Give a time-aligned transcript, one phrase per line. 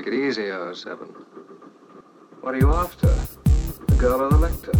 [0.00, 0.96] Take it easy, R7.
[2.40, 3.08] What are you after?
[3.86, 4.72] The girl or the lector?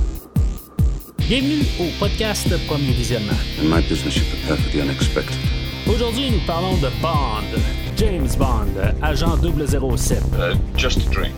[1.29, 3.37] Bienvenue au podcast Premier Visionnement.
[3.61, 5.37] In my business, you prepare for the unexpected.
[5.87, 7.45] Aujourd'hui, nous parlons de Bond,
[7.99, 10.23] James Bond, agent 007.
[10.39, 11.35] Uh, just a drink.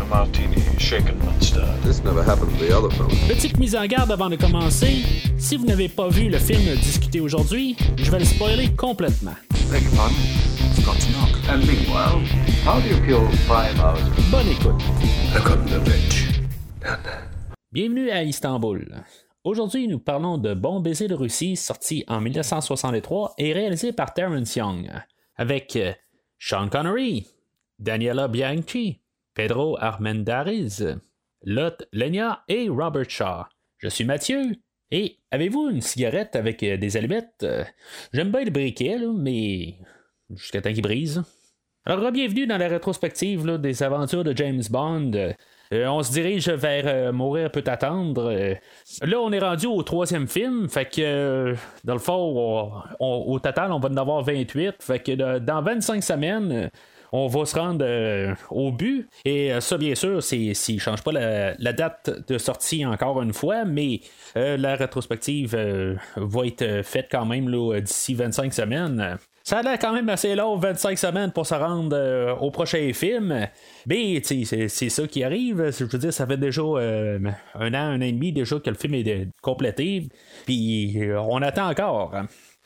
[0.00, 1.82] A martini, shaken not stirred.
[1.82, 3.10] This never happened to the other fellow.
[3.26, 5.02] Petite mise en garde avant de commencer.
[5.36, 9.34] Si vous n'avez pas vu le film discuté aujourd'hui, je vais le spoiler complètement.
[9.72, 10.49] Your pardon?
[11.50, 11.66] Forgot to knock.
[11.66, 12.20] And meanwhile,
[12.64, 14.02] how do you kill five hours?
[14.30, 14.82] Bonne écoute.
[17.72, 19.04] Bienvenue à Istanbul.
[19.44, 24.54] Aujourd'hui, nous parlons de Bon baiser de Russie, sorti en 1963 et réalisé par Terrence
[24.54, 24.90] Young,
[25.36, 25.92] avec euh,
[26.38, 27.26] Sean Connery,
[27.78, 29.00] Daniela Bianchi,
[29.34, 30.98] Pedro Armendariz,
[31.42, 33.44] Lot Lenya et Robert Shaw.
[33.78, 34.56] Je suis Mathieu.
[34.92, 37.44] Et avez-vous une cigarette avec euh, des allumettes?
[37.44, 37.64] Euh,
[38.12, 39.78] J'aime bien le briquet, mais
[40.34, 41.22] jusqu'à temps qu'il brise.
[41.86, 45.12] Alors, bienvenue dans la rétrospective des aventures de James Bond.
[45.72, 48.30] Euh, on se dirige vers euh, Mourir peut attendre.
[48.30, 48.54] Euh,
[49.02, 50.68] là, on est rendu au troisième film.
[50.68, 54.74] Fait que, dans le fond, on- on- au total, on va en avoir 28.
[54.82, 56.70] Fait que dans 25 semaines,
[57.12, 59.08] on va se rendre au but.
[59.24, 63.32] Et ça, bien sûr, c'est s'il ne change pas la, date de sortie encore une
[63.32, 64.00] fois, mais
[64.34, 65.56] la rétrospective
[66.16, 67.50] va être faite quand même
[67.80, 69.18] d'ici 25 semaines.
[69.42, 72.92] Ça a l'air quand même assez long, 25 semaines pour se rendre euh, au prochain
[72.92, 73.48] film.
[73.86, 75.70] Mais c'est c'est ça qui arrive.
[75.70, 77.18] Je veux dire, ça fait déjà euh,
[77.54, 80.08] un an, un an et demi déjà que le film est euh, complété.
[80.44, 82.14] Puis on attend encore.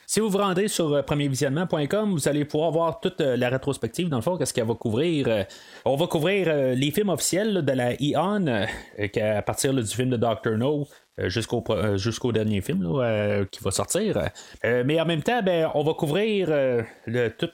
[0.06, 4.22] Si vous vous rendez sur premiervisionnement.com, vous allez pouvoir voir toute la rétrospective, dans le
[4.22, 5.47] fond, qu'est-ce qu'elle va couvrir.
[5.86, 8.67] On va couvrir les films officiels de la EON,
[9.11, 10.86] qu'à partir du film de Doctor No.
[11.20, 11.28] Euh,
[11.70, 14.18] euh, jusqu'au dernier film euh, qui va sortir.
[14.62, 16.48] Mais en même temps, ben, on va couvrir
[17.06, 17.48] le- tout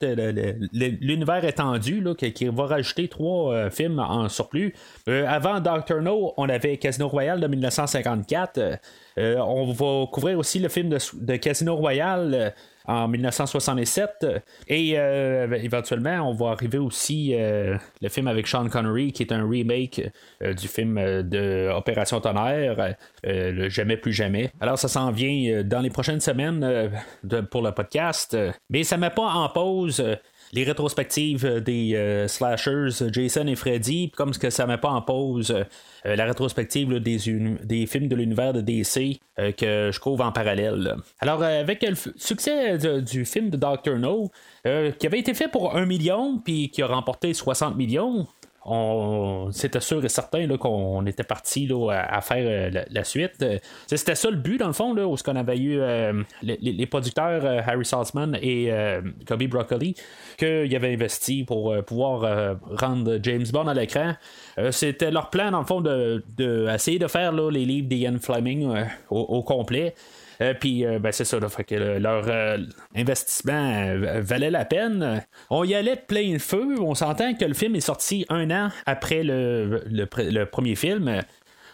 [0.73, 4.75] l'univers étendu là, qui, va rajouter trois films en surplus.
[5.07, 8.59] Avant Doctor No, on avait Casino Royale de 1954.
[8.59, 8.77] Euh,
[9.19, 12.55] euh, on va couvrir aussi le film de, Casino Royale
[12.91, 14.27] en 1967.
[14.69, 19.33] Et euh, éventuellement, on va arriver aussi euh, le film avec Sean Connery, qui est
[19.33, 20.03] un remake
[20.43, 22.95] euh, du film euh, de Opération Tonnerre,
[23.27, 24.51] euh, le Jamais plus jamais.
[24.61, 28.35] Alors, ça s'en vient euh, dans les prochaines semaines euh, pour le podcast.
[28.35, 30.05] Euh, Mais ça ne met pas en pause.
[30.53, 35.03] Les rétrospectives des euh, slashers Jason et Freddy, comme ce que ça met pas en
[35.03, 37.19] pause euh, la rétrospective des,
[37.87, 40.97] films de l'univers de DC euh, que je couvre en parallèle.
[41.21, 44.31] Alors avec le succès du film de Doctor No,
[44.65, 48.27] qui avait été fait pour 1 million puis qui a remporté 60 millions.
[49.53, 53.43] C'était sûr et certain qu'on était parti à, à faire euh, la, suite.
[53.43, 56.23] Euh, c'était ça le but, dans le fond, là, où ce qu'on avait eu euh,
[56.43, 58.71] les, producteurs Harry Saltzman et
[59.27, 59.95] Kobe Broccoli,
[60.37, 64.15] qu'ils avaient investi pour pouvoir rendre James Bond à l'écran.
[64.71, 68.19] C'était leur plan, dans le fond, de, de essayer de faire là, les livres d'Ian
[68.21, 68.69] Fleming
[69.11, 69.95] au complet.
[70.41, 72.25] Euh, Puis, euh, ben, c'est ça, que euh, leur
[72.97, 75.25] investissement valait la peine.
[75.51, 76.81] On y allait de plein feu.
[76.81, 80.75] On s'entend que le film est sorti un an après le, le, pr- le premier
[80.77, 81.21] film.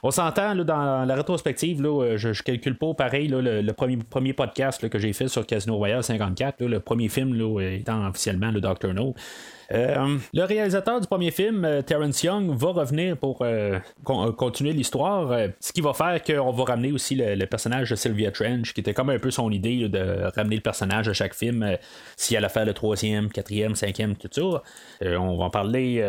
[0.02, 4.98] On s'entend dans la rétrospective, là, je, calcule pas pareil le, premier, premier podcast que
[4.98, 9.14] j'ai fait sur Casino Royale 54, là, le premier film étant officiellement le Doctor No.
[9.72, 14.72] Euh, le réalisateur du premier film, euh, Terrence Young, va revenir pour euh, con- continuer
[14.72, 18.80] l'histoire, ce qui va faire qu'on va ramener aussi le, personnage de Sylvia Trench, qui
[18.80, 21.76] était comme un peu son idée de ramener le personnage à chaque film,
[22.16, 24.62] si elle allait faire le troisième, quatrième, cinquième, tout ça.
[25.18, 26.02] On va en parler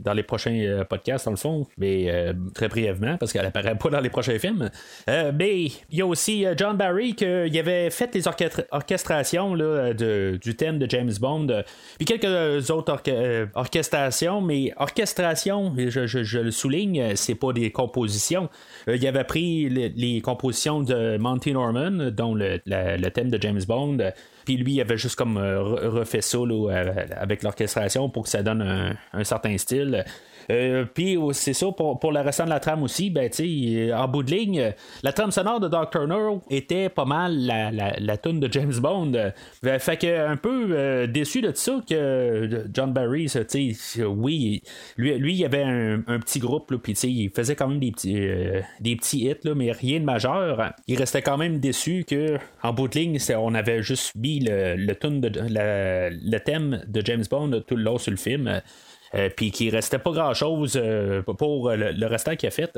[0.00, 4.00] dans les prochains podcasts, dans le fond, mais très brièvement, parce qu'elle apparaît pas dans
[4.00, 4.70] les prochains films.
[5.06, 10.54] Mais il y a aussi John Barry, qui avait fait les orchestra- orchestrations de- du
[10.56, 11.62] thème de James Bond,
[11.98, 18.48] puis quelques autres euh, orchestrations, mais orchestration, je, le souligne, euh, c'est pas des compositions.
[18.88, 22.58] Euh, il avait pris le- les compositions de Monty Norman, dont le,
[23.10, 23.98] thème de James Bond.
[24.44, 26.38] Puis lui, il avait juste comme re- refait ça
[27.16, 30.04] avec l'orchestration pour que ça donne un certain style.
[30.50, 33.92] Euh, puis oh, c'est ça pour, pour le restant de la trame aussi, ben euh,
[33.94, 34.70] en bout de ligne, euh,
[35.02, 36.06] la trame sonore de Dr.
[36.06, 39.12] No était pas mal la, la, la tune de James Bond.
[39.14, 43.28] Euh, fait que un peu euh, déçu de ça que euh, John Barry,
[44.06, 44.62] oui,
[44.96, 48.60] lui, lui, il avait un, petit groupe, puis il faisait quand même des petits, euh,
[48.80, 50.72] des petits hits, là, mais rien de majeur.
[50.86, 54.92] Il restait quand même déçu que en bout de ligne, on avait juste mis le,
[54.94, 58.60] tune de, la- le thème de James Bond tout le long sur le film.
[59.14, 60.80] Euh, puis qu'il restait pas grand chose
[61.38, 62.76] pour euh, le, restant qu'il a fait.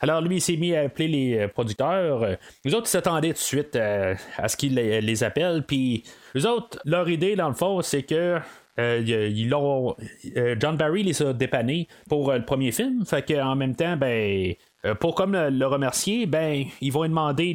[0.00, 2.22] Alors lui, il s'est mis à appeler les euh, producteurs.
[2.22, 2.34] Euh,
[2.64, 5.62] Les autres, ils s'attendaient tout de suite euh, à ce qu'il les, les appelle.
[5.66, 6.04] Puis
[6.34, 8.38] les autres, leur idée, dans le fond, c'est que
[8.78, 9.54] ils
[10.58, 13.04] John Barry les a dépannés pour le premier film.
[13.04, 14.54] Fait qu'en même temps, ben.
[15.00, 17.54] pour comme le, remercier, ben ils vont lui demander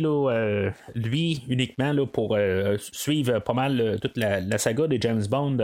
[0.94, 2.38] lui uniquement pour
[2.78, 5.58] suivre pas mal toute la, saga de James Bond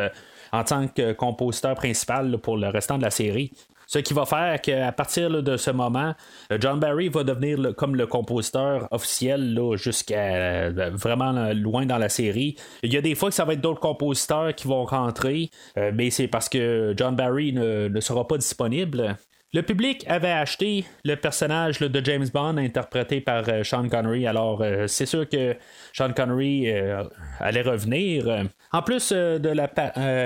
[0.51, 3.51] en tant que compositeur principal pour le restant de la série.
[3.91, 6.13] Ce qui va faire qu'à partir de ce moment,
[6.49, 12.07] euh, John Barry va devenir comme le compositeur officiel jusqu'à euh, vraiment loin dans la
[12.07, 12.55] série.
[12.83, 15.91] Il y a des fois que ça va être d'autres compositeurs qui vont rentrer, euh,
[15.93, 19.17] mais c'est parce que John Barry ne sera pas disponible.
[19.53, 24.61] Le public avait acheté le personnage de James Bond interprété par euh, Sean Connery, alors
[24.61, 25.57] euh, c'est sûr que
[25.91, 27.03] Sean Connery euh,
[27.37, 28.45] allait revenir.
[28.71, 29.67] En plus de la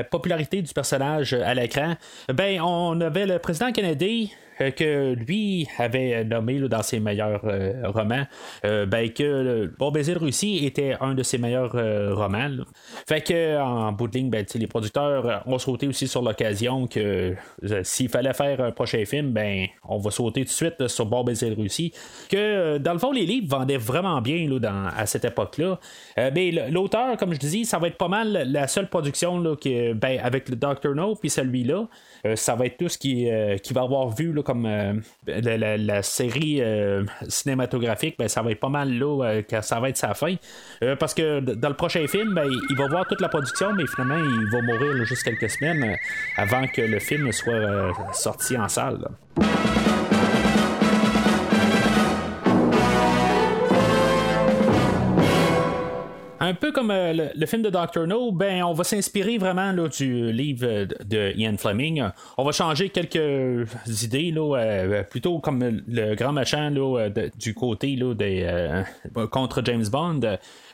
[0.04, 1.96] popularité du personnage à l'écran,
[2.32, 8.26] ben on avait le président Kennedy que lui avait nommé dans ses meilleurs euh, romans,
[8.66, 11.74] euh, ben, que Bon baiser de Russie était un de ses meilleurs
[12.16, 12.50] romans.
[13.08, 17.36] Fait que en bout de ligne, ben, les producteurs ont sauté aussi sur l'occasion que
[17.84, 21.24] s'il fallait faire un prochain film, ben on va sauter tout de suite sur Bon
[21.24, 21.94] baiser de Russie.
[22.30, 25.80] Que dans le fond, les livres vendaient vraiment bien dans, à cette époque-là.
[26.18, 30.50] mais l'auteur, comme je disais, ça va être pas mal la seule production ben, avec
[30.50, 31.88] le Doctor No puis celui-là.
[32.36, 33.28] ça va être tout ce qui,
[33.64, 34.94] qui va avoir vu là, comme euh,
[35.28, 39.90] la, série euh, cinématographique, ben, ça va être pas mal là euh, quand ça va
[39.90, 40.36] être sa fin.
[41.00, 44.24] parce que dans le prochain film, ben, il va voir toute la production, mais finalement,
[44.24, 45.98] il va mourir juste quelques semaines
[46.38, 49.06] avant que le film soit sorti en salle.
[56.40, 60.32] Un peu comme euh, le, film de Doctor No, ben on va s'inspirer vraiment du
[60.32, 62.04] livre de, Ian Fleming.
[62.38, 63.70] On va changer quelques
[64.04, 68.84] idées, euh, plutôt comme le grand machin là, du côté euh,
[69.32, 70.20] contre James Bond.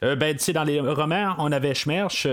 [0.01, 2.27] ben, dans les romans, on avait Schmerch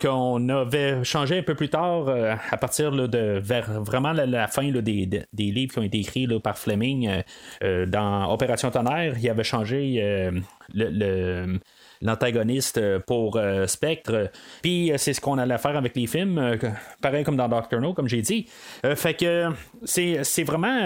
[0.00, 2.08] qu'on avait changé un peu plus tard
[2.50, 6.58] à partir de vers vraiment la, fin des, des, livres qui ont été écrits par
[6.58, 7.22] Fleming
[7.62, 9.14] dans Opération Tonnerre.
[9.18, 10.30] Il avait changé
[10.74, 11.58] le
[12.02, 14.30] l'antagoniste euh, pour euh, Spectre.
[14.62, 16.58] Puis euh, c'est ce qu'on allait faire avec les films,
[17.00, 18.46] pareil comme dans Doctor No, comme j'ai dit.
[18.94, 19.50] fait que
[19.84, 20.76] c'est vraiment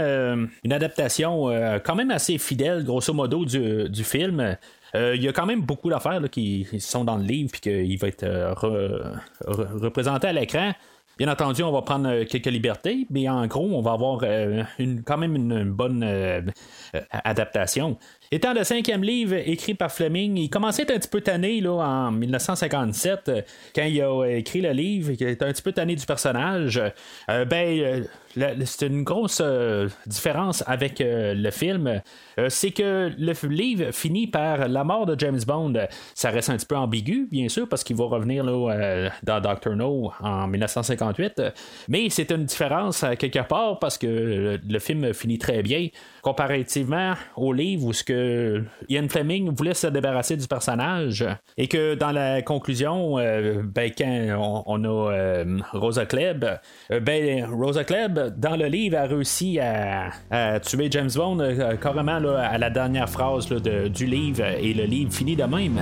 [0.65, 1.49] une adaptation
[1.85, 4.57] quand même assez fidèle, grosso modo, du, film.
[4.95, 8.09] Il y a quand même beaucoup d'affaires qui, sont dans le livre puis qu'il va
[8.09, 8.27] être
[9.47, 10.73] représenté à l'écran.
[11.19, 14.23] Bien entendu, on va prendre quelques libertés, mais en gros, on va avoir
[14.79, 16.05] une, quand même une, bonne
[17.11, 17.99] adaptation.
[18.32, 22.12] Étant le cinquième livre écrit par Fleming, il commençait un petit peu tanné là, en
[22.12, 23.43] 1957, euh,
[23.75, 26.81] quand il a euh, écrit le livre, il était un petit peu tanné du personnage.
[27.29, 28.06] Euh, ben,
[28.65, 29.43] c'est une grosse
[30.06, 32.00] différence avec le film.
[32.47, 35.73] c'est que le livre finit par la mort de James Bond.
[36.15, 39.75] Ça reste un petit peu ambigu, bien sûr, parce qu'il va revenir là, dans Doctor
[39.75, 41.43] No en 1958.
[41.88, 45.88] Mais c'est une différence quelque part parce que le film finit très bien
[46.23, 48.20] comparativement au livre où ce que
[48.89, 51.25] Ian Fleming voulait se débarrasser du personnage
[51.57, 56.45] et que dans la conclusion, euh, ben, quand on, a euh, Rosa Klebb,
[56.91, 60.11] euh, ben, Rosa Klebb, dans le livre, a réussi à,
[60.61, 61.39] tuer James Bond
[61.81, 65.81] carrément à la dernière phrase du livre et le livre finit de même.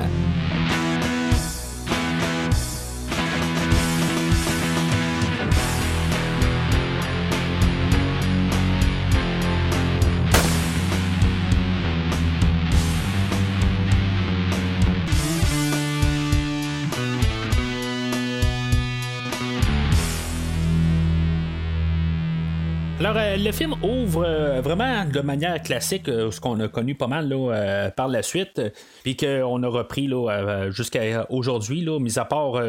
[23.39, 27.33] Le film ouvre euh, vraiment de manière classique euh, ce qu'on a connu pas mal
[27.33, 28.61] euh, par la suite,
[29.03, 30.11] puis qu'on a repris
[30.71, 32.61] jusqu'à aujourd'hui, mis à part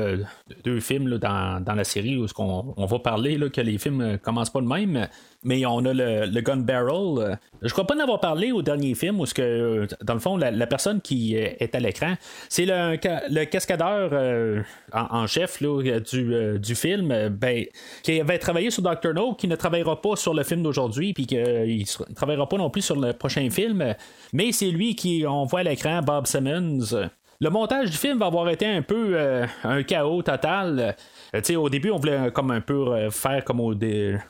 [0.64, 4.62] deux films dans, la série où on, on va parler que les films commencent pas
[4.62, 5.08] de même
[5.44, 7.40] mais on a le, gun barrel.
[7.62, 10.68] Je crois pas en avoir parlé au dernier film où, que, dans le fond, la,
[10.68, 12.16] personne qui est à l'écran,
[12.50, 14.62] c'est le, cascadeur euh,
[14.94, 17.66] en, chef euh, du, film ben,
[18.04, 21.26] qui avait travaillé sur Doctor No, qui ne travaillera pas sur le film d'aujourd'hui, puis
[21.26, 23.96] qu'il ne travaillera pas non plus sur le prochain film,
[24.34, 27.10] mais c'est lui qui, on voit à l'écran, Bob Simmons.
[27.42, 30.94] Le montage du film va avoir été un peu euh, un chaos total.
[31.34, 33.74] Euh, au début, on voulait comme un peu euh, faire comme au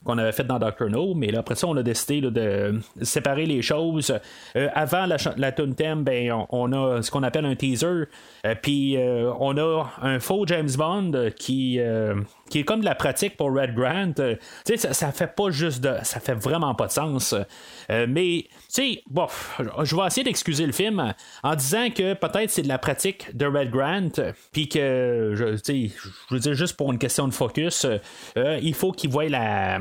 [0.04, 3.48] qu'on avait fait dans Doctor No, mais là, après ça, on a décidé de séparer
[3.48, 4.14] les choses.
[4.76, 5.74] avant la, la tune
[6.04, 8.04] ben, on, a ce qu'on appelle un teaser,
[8.62, 8.96] puis
[9.40, 11.80] on a un faux James Bond qui
[12.50, 15.50] qui est comme de la pratique pour Red Grant, tu sais, ça, ça fait pas
[15.50, 15.96] juste de.
[16.04, 17.36] Ça fait vraiment pas de sens.
[17.90, 19.28] mais, tu sais, bon,
[19.84, 21.14] je vais essayer d'excuser le film
[21.44, 26.34] en disant que peut-être c'est de la pratique de Red Grant, puis que, je, je
[26.34, 27.86] veux dire, juste pour une question de focus,
[28.36, 29.80] il faut qu'il voie la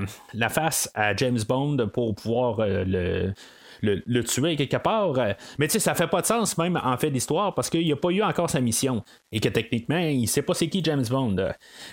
[0.49, 3.33] face à James Bond pour pouvoir le
[3.83, 5.15] le, tuer quelque part.
[5.59, 7.97] Mais tu sais, ça fait pas de sens même en fait d'histoire parce qu'il a
[7.97, 11.37] pas eu encore sa mission et que techniquement, il sait pas c'est qui James Bond.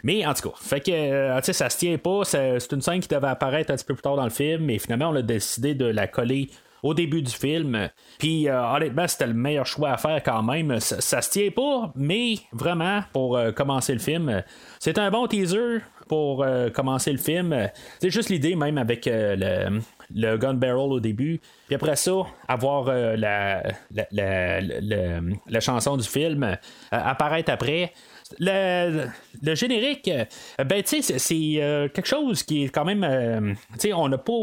[0.04, 2.24] Mais en tout cas, fait que euh, ça se tient pas.
[2.24, 4.80] C'est une scène qui devait apparaître un petit peu plus tard dans le film, mais
[4.80, 6.50] finalement, on a décidé de la coller
[6.84, 7.90] au début du film.
[8.20, 10.80] Puis euh, honnêtement, c'était le meilleur choix à faire quand même.
[10.80, 14.44] Ça, se tient pas, mais vraiment, pour euh, commencer le film,
[14.80, 17.68] c'est un bon teaser pour commencer le film.
[18.00, 19.80] C'est juste l'idée même avec le,
[20.14, 21.40] le gun barrel au début.
[21.68, 22.14] Puis après ça,
[22.48, 23.64] avoir euh, la,
[24.12, 26.56] la, chanson du film euh,
[26.92, 27.92] apparaître après.
[28.40, 29.06] Le,
[29.54, 33.56] générique, euh, ben tu sais, c'est quelque chose qui est quand même.
[33.74, 34.34] tu sais, on n'a pas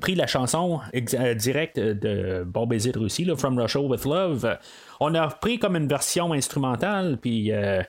[0.00, 0.80] pris la chanson
[1.36, 4.58] directe de baiser de Russie, From Russia with Love
[5.00, 7.82] on a pris comme une version instrumentale, puis euh,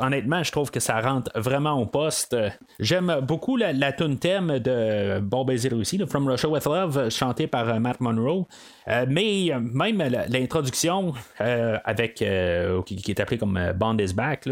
[0.00, 2.36] honnêtement, je trouve que ça rentre vraiment au poste.
[2.80, 7.46] J'aime beaucoup la, la tune thème de Bon Baiser aussi, From Russia with Love, chanté
[7.46, 8.46] par euh, Matt Monroe.
[8.88, 14.46] Euh, mais même l'introduction avec qui, est appelée comme Bond is Back,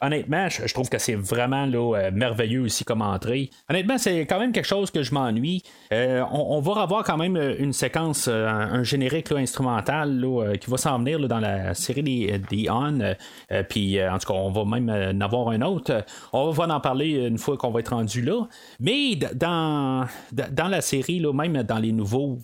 [0.00, 1.66] honnêtement, je, trouve que c'est vraiment
[2.12, 3.50] merveilleux aussi comme entrée.
[3.68, 5.64] Honnêtement, c'est quand même quelque chose que je m'ennuie.
[5.90, 10.24] On, va avoir quand même une séquence, un, générique instrumental
[10.60, 13.00] qui va s'en venir dans la série des, des On.
[13.00, 13.14] Euh,
[13.52, 16.04] euh, puis euh, en tout cas, on va même en avoir un autre.
[16.32, 18.46] On va en parler une fois qu'on va être rendu là.
[18.80, 22.38] Mais dans, dans la série, là, même dans les nouveaux,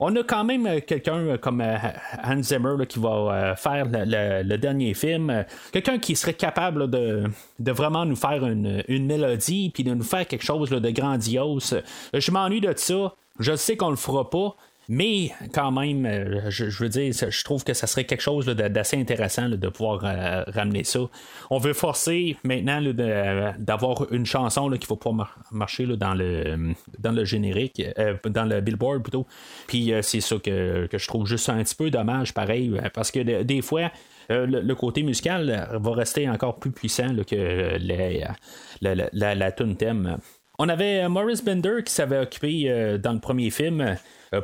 [0.00, 5.44] on a quand même quelqu'un comme Hans Zimmer qui va faire le, dernier film.
[5.72, 7.24] Quelqu'un qui serait capable de,
[7.58, 11.82] de, vraiment nous faire une, une mélodie puis de nous faire quelque chose de grandiose.
[12.12, 13.14] Je m'ennuie de ça.
[13.38, 14.56] Je sais qu'on le fera pas,
[14.88, 18.96] mais quand même, euh, je, veux dire, je trouve que ça serait quelque chose d'assez
[18.96, 21.00] intéressant de pouvoir euh, ramener ça.
[21.50, 22.80] On veut forcer maintenant
[23.58, 28.60] d'avoir une chanson qui va pouvoir marcher dans, le, dans le générique, euh, dans le
[28.60, 29.26] billboard plutôt.
[29.66, 33.62] Puis c'est ça que, je trouve juste un petit peu dommage, pareil, parce que des
[33.62, 33.90] fois,
[34.28, 37.76] le, côté musical va rester encore plus puissant que
[38.80, 40.18] la, la, tune thème.
[40.58, 43.94] On avait Maurice Bender qui s'avait occupé dans le premier film euh,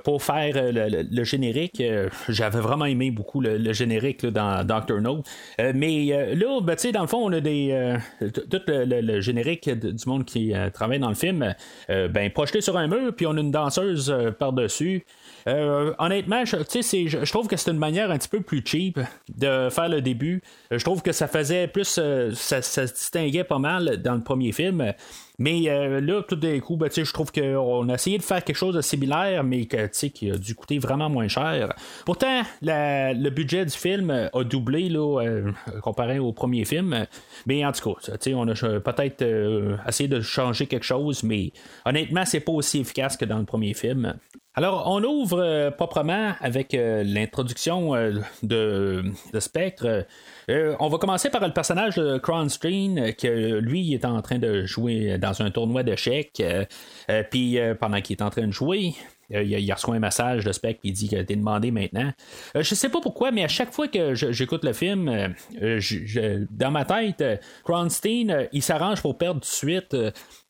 [0.05, 1.81] pour faire euh, le, générique.
[1.81, 5.23] Euh, j'avais vraiment aimé beaucoup le, générique dans Doctor No.
[5.59, 7.97] mais là, ben, dans le fond, on a des.
[8.21, 11.55] tout le, générique du monde qui travaille dans le film,
[11.89, 15.05] ben, projeté sur un mur, puis on a une danseuse par-dessus.
[15.47, 19.01] Honnêtement, je, je, trouve que c'est une manière un petit peu plus cheap
[19.37, 20.43] de faire le début.
[20.71, 21.85] Je trouve que ça faisait plus.
[21.85, 24.93] ça, ça, se distinguait pas mal dans le premier film.
[25.39, 28.57] Mais euh, là, tout d'un coup, ben, je trouve qu'on a essayé de faire quelque
[28.57, 31.75] chose de similaire, mais que, qui a dû coûter vraiment moins cher.
[32.05, 35.51] Pourtant, le budget du film a doublé là, euh,
[35.83, 37.07] comparé au premier film.
[37.47, 41.53] Mais en tout cas, on a peut-être euh, essayé de changer quelque chose, mais
[41.85, 44.15] honnêtement, c'est pas aussi efficace que dans le premier film.
[44.55, 47.93] Alors, on ouvre proprement avec l'introduction
[48.43, 50.07] de, de, Spectre.
[50.51, 54.39] Euh, on va commencer par le personnage de Kronstein, euh, que lui est en train
[54.39, 56.41] de jouer dans un tournoi d'échecs.
[56.41, 58.95] Euh, puis pendant qu'il est en train de jouer,
[59.31, 62.13] il, reçoit un message de Spec qui dit a été demandé maintenant.
[62.55, 65.35] je sais pas pourquoi, mais à chaque fois que j'écoute le film,
[66.51, 69.97] dans ma tête, Kronstein, il s'arrange pour perdre de suite.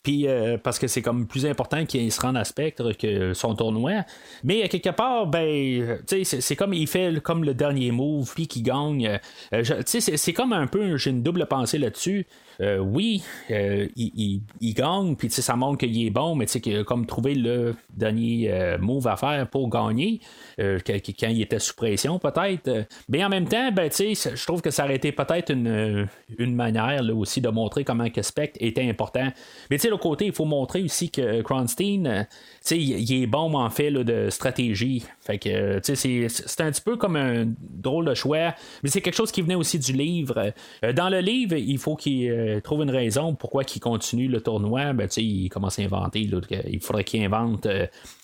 [0.02, 3.54] Puis euh, parce que c'est comme plus important qu'il se rende à Spectre que son
[3.54, 4.04] tournoi.
[4.42, 9.20] Mais quelque part, ben, c'est comme il fait comme le dernier move, puis qu'il gagne.
[9.54, 12.26] Euh, c'est comme un peu, j'ai une double pensée là-dessus.
[12.60, 16.84] Euh, oui, il, il, il, gagne, puis ça montre qu'il est bon, mais qu'il a
[16.84, 20.20] comme trouvé le dernier move à faire pour gagner,
[20.58, 22.86] quand il était sous pression peut-être.
[23.08, 27.02] Mais en même temps, ben, je trouve que ça aurait été peut-être une, une manière
[27.02, 29.28] là, aussi de montrer comment que Spectre était important.
[29.70, 32.24] Mais tu côté, il faut montrer aussi que Kronstein, euh,
[32.70, 35.04] il est bon en fait de stratégie.
[35.20, 39.32] Fait que c'est un petit peu comme un drôle de choix, mais c'est quelque chose
[39.32, 40.52] qui venait aussi du livre.
[40.84, 44.40] Euh, dans le livre, il faut qu'il euh, trouve une raison pourquoi il continue le
[44.40, 44.92] tournoi.
[44.92, 46.28] Ben, il commence à inventer.
[46.68, 47.66] il faudrait qu'il invente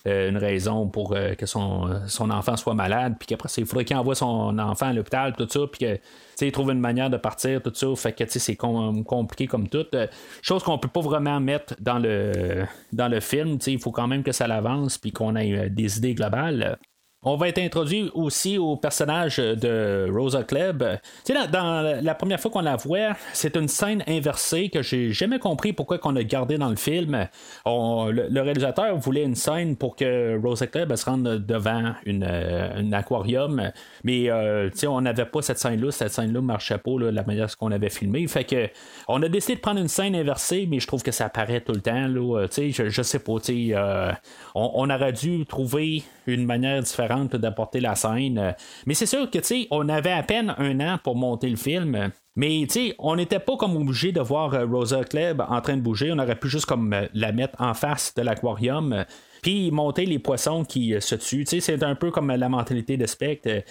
[0.04, 4.14] une raison pour que son, son enfant soit malade, puis qu'après il faudrait qu'il envoie
[4.14, 5.98] son enfant à l'hôpital, tout ça, puis que
[6.46, 7.86] il trouve une manière de partir, tout ça.
[7.96, 9.86] Fait que c'est compliqué comme tout.
[9.94, 10.06] Euh,
[10.42, 13.58] chose qu'on peut pas vraiment mettre dans le, dans le film.
[13.66, 16.78] Il faut quand même que ça l'avance puis qu'on ait euh, des idées globales.
[17.24, 20.84] On va être introduit aussi au personnage de Rosa Klebb.
[21.24, 25.40] Tu sais, la première fois qu'on la voit, c'est une scène inversée que j'ai jamais
[25.40, 27.26] compris pourquoi qu'on a gardé dans le film.
[27.66, 32.92] le, réalisateur voulait une scène pour que Rosa Klebb se rende devant une, euh, un
[32.92, 33.72] aquarium,
[34.04, 35.90] mais euh, on n'avait pas cette scène-là.
[35.90, 38.28] Cette scène-là marchait pas la manière qu'on avait filmé.
[38.28, 38.68] Fait que
[39.08, 41.72] on a décidé de prendre une scène inversée, mais je trouve que ça apparaît tout
[41.72, 42.06] le temps.
[42.06, 43.32] Là, je, je sais pas.
[43.48, 44.12] Euh,
[44.54, 48.54] on, on aurait dû trouver une manière différente d'apporter la scène.
[48.86, 51.56] Mais c'est sûr que, tu sais, on avait à peine un an pour monter le
[51.56, 52.10] film.
[52.36, 55.76] Mais tu sais, on n'était pas comme obligé de voir euh, Rosa Klebb en train
[55.76, 56.12] de bouger.
[56.12, 59.04] On aurait pu juste comme euh, la mettre en face de l'aquarium.
[59.42, 61.44] Puis monter les poissons qui euh, se tuent.
[61.46, 63.62] C'est un peu comme la mentalité de Spectre.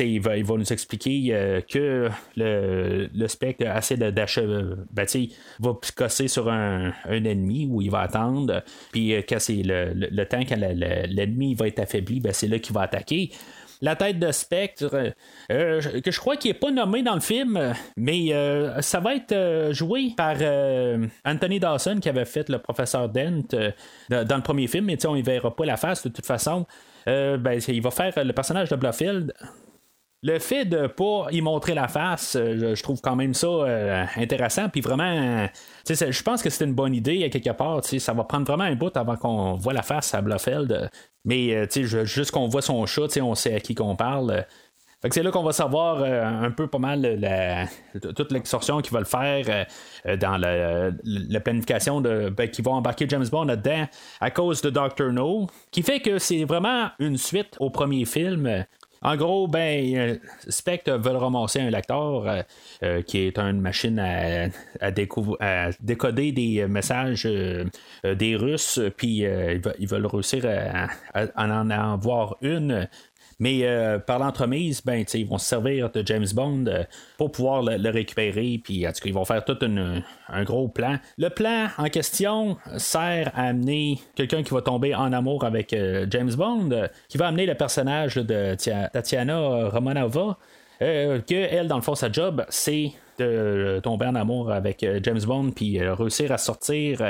[0.00, 4.74] il, va, il va nous expliquer que le, le Spectre essaie d'achever.
[4.92, 5.06] Ben,
[5.60, 8.62] va casser sur un, ennemi où il va attendre.
[8.92, 12.74] Puis quand c'est le, le, temps que l'ennemi va être affaibli, ben, c'est là qu'il
[12.74, 13.30] va attaquer
[13.80, 15.14] la tête de Spectre,
[15.50, 19.14] euh, que je crois qu'il n'est pas nommé dans le film, mais euh, ça va
[19.14, 20.36] être euh, joué par
[21.24, 23.42] Anthony Dawson qui avait fait le professeur Dent
[24.08, 26.66] dans le premier film, mais on ne verra pas la face de toute façon.
[27.06, 29.32] Ben, il va faire le personnage de Bluffield
[30.26, 33.48] le fait de pas y montrer la face, je, trouve quand même ça
[34.16, 34.68] intéressant.
[34.68, 35.46] Puis vraiment,
[35.88, 37.84] je pense que c'est une bonne idée à quelque part.
[37.84, 40.90] Ça va prendre vraiment un bout avant qu'on voit la face à Bluffield.
[41.24, 44.44] Mais euh, juste qu'on voit son chat, on sait à qui qu'on parle.
[45.02, 47.02] Fait que c'est là qu'on va savoir euh, un peu pas mal
[48.00, 49.66] toute l'extorsion qu'ils veulent faire
[50.06, 53.86] euh, dans la, planification de ben, qui va embarquer James Bond là-dedans
[54.20, 58.64] à cause de Doctor No, qui fait que c'est vraiment une suite au premier film.
[59.06, 60.16] En gros, ben, euh,
[60.48, 62.42] Spectre veut ramasser un lecteur euh,
[62.82, 67.28] euh, qui est une machine à, décoder des messages
[68.02, 70.44] des Russes, puis ils veulent réussir
[71.14, 72.88] à, en avoir une
[73.38, 76.84] mais euh, par l'entremise, ben, ils vont se servir de James Bond euh,
[77.18, 78.60] pour pouvoir le, récupérer.
[78.62, 80.98] Puis en tout cas, ils vont faire tout un gros plan.
[81.18, 86.06] Le plan en question sert à amener quelqu'un qui va tomber en amour avec euh,
[86.10, 88.56] James Bond, qui va amener le personnage de
[88.96, 90.38] Tatiana Romanova.
[90.80, 95.50] que elle, dans le fond, sa job, c'est de tomber en amour avec James Bond,
[95.50, 97.02] puis réussir à sortir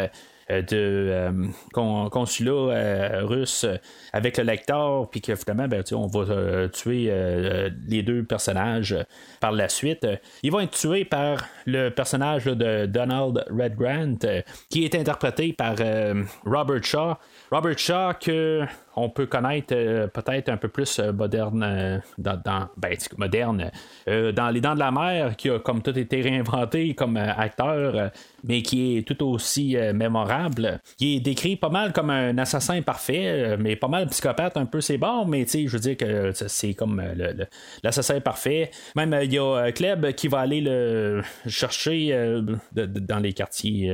[0.48, 3.66] euh, de euh, consulat euh, russe
[4.12, 7.12] avec le lecteur, puis que finalement, ben, on va tuer
[7.88, 8.96] les deux personnages
[9.40, 10.06] par la suite.
[10.44, 14.18] Ils vont être tués par le personnage de Donald Redgrant,
[14.70, 15.74] qui est interprété par
[16.44, 17.14] Robert Shaw.
[17.50, 18.64] Robert Shaw, que
[18.96, 19.74] on peut connaître
[20.08, 23.70] peut-être un peu plus moderne dans, ben, moderne
[24.06, 28.10] dans les dents de la mer qui a comme tout été réinventé comme acteur
[28.44, 30.80] mais qui est tout aussi mémorable.
[30.96, 34.80] Qui est décrit pas mal comme un assassin parfait mais pas mal psychopathe un peu
[34.80, 37.02] c'est bon mais tu sais je veux dire que c'est comme
[37.82, 38.70] l'assassin parfait.
[38.94, 42.40] Même il y a Kleb qui va aller le chercher
[42.72, 43.92] dans les quartiers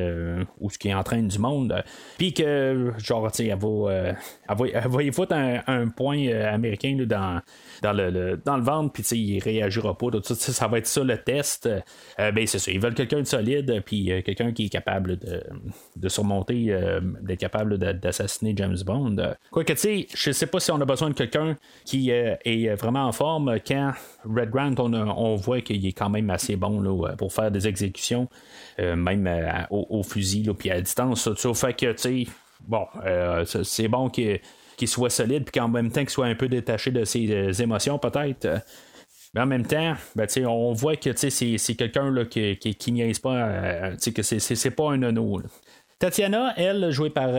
[0.60, 1.82] où ce qui est en train du monde.
[2.18, 7.40] Puis que genre tu sais elle va, y foutre un, point américain dans,
[7.82, 11.18] dans, le, dans le ventre puis il réagira pas ça, ça va être ça le
[11.18, 11.68] test.
[12.18, 15.42] Ben c'est ça ils veulent quelqu'un de solide puis quelqu'un qui est capable de,
[15.96, 16.76] de surmonter
[17.22, 19.16] d'être capable d'assassiner James Bond.
[19.50, 23.06] Quoique tu sais je sais pas si on a besoin de quelqu'un qui est vraiment
[23.06, 23.92] en forme quand
[24.24, 28.28] Red Grant on, voit qu'il est quand même assez bon là, pour faire des exécutions
[28.78, 29.28] même
[29.70, 32.26] au, fusil puis à distance ça fait que tu sais
[32.66, 34.08] bon, euh, c'est bon
[34.82, 37.52] qu'il soit solide, puis qu'en même temps qu'il soit un peu détaché de ses euh,
[37.52, 38.48] émotions, peut-être.
[39.34, 43.34] Mais en même temps, ben, on voit que c'est quelqu'un qui, qui, qui niaise pas,
[43.34, 45.40] euh, que c'est pas un nono.
[45.98, 47.30] Tatiana, elle, jouée par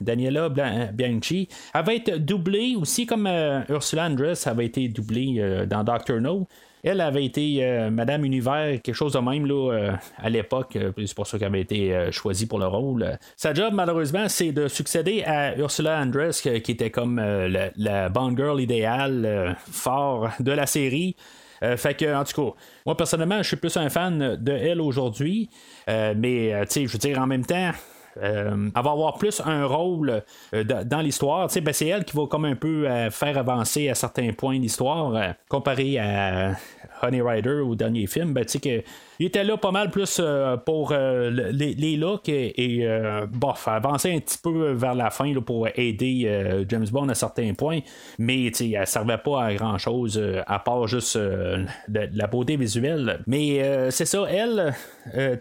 [0.00, 0.48] Daniela
[0.92, 3.28] Bianchi, avait été doublée aussi comme
[3.68, 6.46] Ursula Andress avait été doublée dans Doctor No.
[6.86, 10.76] Elle avait été euh, Madame Univers, quelque chose de même euh, à l'époque.
[10.76, 13.18] Euh, c'est pour ça qu'elle avait été choisie pour le rôle.
[13.36, 18.36] Sa job, malheureusement, c'est de succéder à Ursula Andress, qui était comme la, la Bond
[18.36, 21.16] Girl idéale, fort de la série.
[21.60, 25.50] fait que, en tout cas, moi personnellement, je suis plus un fan de elle aujourd'hui.
[25.88, 27.72] mais, tu sais, je veux dire, en même temps,
[28.20, 30.22] elle va avoir plus un rôle
[30.52, 31.48] dans l'histoire.
[31.62, 35.98] Ben, c'est elle qui va comme un peu faire avancer à certains points l'histoire, comparé
[35.98, 36.52] à
[37.02, 38.82] Honey Rider au dernier film, ben, tu sais que
[39.18, 40.20] il était là pas mal plus
[40.64, 42.88] pour les, les, looks et, et
[43.30, 47.54] bof, avancer un petit peu vers la fin là, pour aider James Bond à certains
[47.54, 47.80] points,
[48.18, 51.18] mais elle servait pas à grand chose à part juste
[51.88, 53.20] la beauté visuelle.
[53.26, 54.74] Mais c'est ça, elle,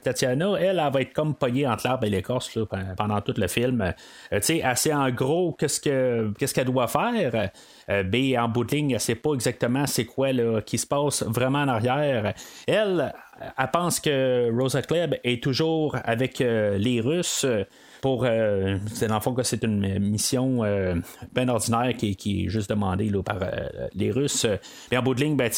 [0.03, 2.57] Tatiana, elle, elle, va être comme pognée entre l'arbre et l'écorce
[2.97, 3.93] pendant tout le film.
[4.31, 7.49] tu sais, assez en gros qu'est-ce que qu'est-ce qu'elle doit faire.
[7.89, 10.87] Euh, B, en bout de ligne, elle sait pas exactement c'est quoi là, qui se
[10.87, 12.33] passe vraiment en arrière.
[12.67, 13.13] Elle,
[13.57, 17.45] elle pense que Rosa Klebb est toujours avec euh, les Russes
[18.01, 20.61] pour euh, c'est dans le fond c'est une mission
[21.33, 23.37] bien ordinaire qui, est juste demandée par
[23.93, 24.45] les Russes.
[24.91, 25.49] Mais en bout de ligne, ben,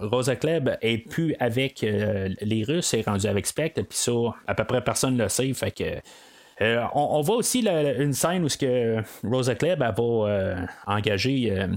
[0.00, 4.12] Rosa Klebb est plus avec les Russes, est rendue avec Spectre, puis ça,
[4.46, 5.52] à peu près personne ne le sait.
[5.52, 5.84] Fait que
[6.62, 11.68] euh, on, voit aussi une scène où ce que Rosa Klebb va euh, engager euh,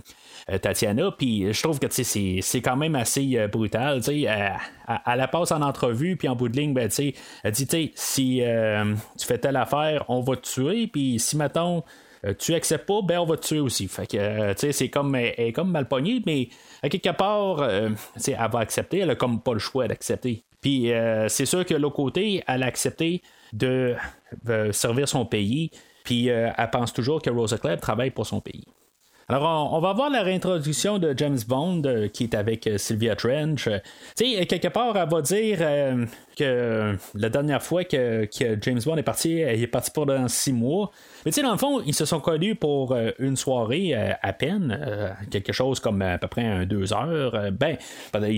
[0.61, 4.01] Tatiana, puis je trouve que c'est quand même assez brutal.
[4.07, 4.57] Elle,
[5.17, 6.89] la passe en entrevue, puis en bout de ligne, ben,
[7.43, 8.41] elle dit si
[9.17, 11.83] tu fais telle affaire, on va te tuer, puis si mettons
[12.37, 13.87] tu acceptes pas, ben on va te tuer aussi.
[13.87, 16.49] Fait que, c'est comme, elle, comme mal pognée, mais
[16.81, 20.43] à quelque part, elle va accepter, elle a comme pas le choix d'accepter.
[20.61, 20.91] Puis
[21.27, 23.21] c'est sûr que l'autre côté, elle a accepté
[23.53, 23.95] de
[24.47, 25.71] euh, servir son pays.
[26.03, 28.63] Puis euh, elle pense toujours que Rosa Klebb travaille pour son pays.
[29.31, 33.69] Alors, on, va voir la réintroduction de James Bond euh, qui est avec Sylvia Trench.
[34.17, 35.59] tu sais, quelque part, elle va dire
[36.39, 38.27] que la dernière fois que,
[38.61, 40.91] James Bond est parti, il est parti pour dans six mois.
[41.25, 44.13] Mais tu sais, dans le fond, ils se sont connus pour euh, une soirée euh,
[44.21, 47.51] à peine, euh, quelque chose comme à peu près un, deux heures.
[47.51, 47.75] ben,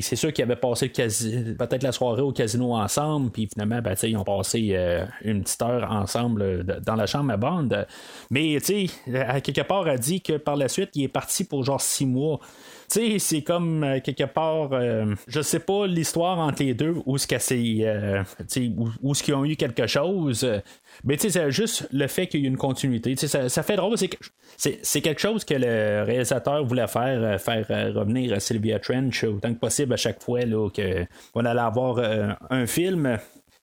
[0.02, 4.18] c'est sûr qu'ils avaient passé peut-être la soirée au casino ensemble, puis finalement, ben, ils
[4.18, 4.76] ont passé
[5.24, 7.88] une petite heure ensemble dans la chambre à bande.
[8.32, 11.64] Mais tu sais, quelque part, elle dit que par la suite, il est parti pour
[11.64, 12.40] genre six mois
[12.88, 14.72] sais, c'est comme quelque part,
[15.26, 17.26] je sais pas l'histoire entre les deux, où ce
[19.14, 20.46] ce qu'ils ont eu quelque chose,
[21.04, 23.16] mais tu sais, c'est juste le fait qu'il y ait une continuité.
[23.16, 23.98] Ça, ça fait drôle.
[24.58, 29.54] C'est quelque chose que le réalisateur voulait faire, euh, faire euh, revenir Sylvia Trench autant
[29.54, 33.18] que possible à chaque fois qu'on allait avoir euh, un film.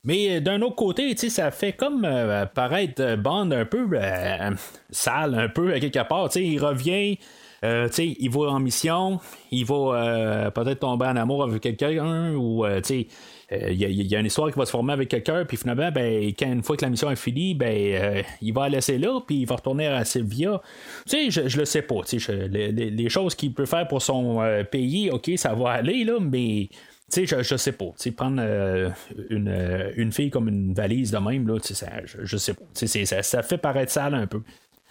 [0.09, 2.09] Mais d'un autre côté, ça fait comme
[2.55, 3.87] paraître Bond un peu
[4.91, 6.29] sale, un peu à quelque part.
[6.35, 7.19] il revient.
[7.63, 12.65] il va en mission, il va peut-être tomber en amour avec quelqu'un ou
[13.51, 16.35] il euh, y, a une histoire qui va se former avec quelqu'un, puis finalement, ben,
[16.39, 19.21] quand une fois que la mission est finie, ben, euh, il va la laisser là,
[19.27, 20.61] puis il va retourner à Sylvia.
[21.09, 22.01] Tu sais, je, je le sais pas.
[22.51, 26.69] Les, choses qu'il peut faire pour son euh, pays, ok, ça va aller, là, mais.
[27.09, 27.87] Sais, je, je sais pas.
[27.87, 28.43] Tu sais, prendre
[29.31, 32.65] une, une, fille comme une valise de même, là, ça, je, je sais pas.
[32.75, 34.43] Ça, ça fait paraître sale un peu.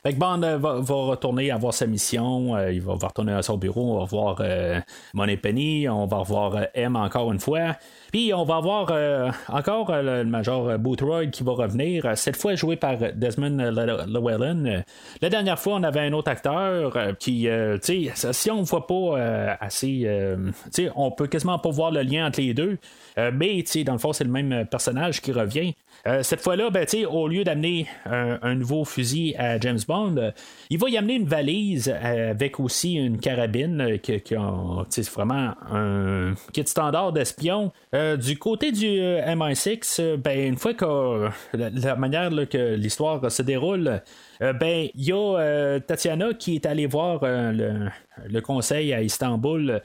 [0.04, 3.96] Fait Bond va, va, retourner à voir sa mission, il va, retourner à son bureau,
[3.96, 4.80] on va voir euh,
[5.14, 7.76] Money Penny, on va revoir M encore une fois.
[8.12, 12.38] Puis on va avoir euh, encore euh, le Major Boothroyd qui va revenir, euh, cette
[12.38, 13.58] fois joué par Desmond
[14.08, 14.84] Llewellyn.
[15.22, 17.48] La dernière fois, on avait un autre acteur qui,
[17.84, 20.08] tu sais, si on ne voit pas assez,
[20.66, 22.78] tu sais, on peut quasiment pas voir le lien entre les deux.
[23.18, 25.74] mais, tu sais, dans le fond, c'est le même personnage qui revient.
[26.22, 30.32] Cette fois-là, ben, au lieu d'amener un, nouveau fusil à James Bond,
[30.70, 34.36] il va y amener une valise avec aussi une carabine qui, qui
[34.90, 37.72] c'est vraiment un kit standard d'espion.
[37.94, 43.32] Euh, du côté du euh, MI6, euh, ben, une fois que la, manière que l'histoire
[43.32, 44.02] se déroule,
[44.40, 47.90] ben il y a Tatiana qui est allée voir le,
[48.44, 49.82] conseil à Istanbul,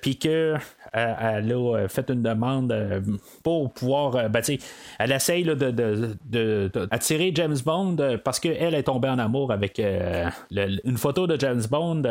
[0.00, 0.54] puis que
[0.92, 2.74] elle a fait une demande
[3.42, 4.30] pour pouvoir.
[4.30, 4.42] Ben,
[4.98, 11.26] elle essaye de, attirer James Bond parce qu'elle est tombée en amour avec une photo
[11.26, 12.02] de James Bond,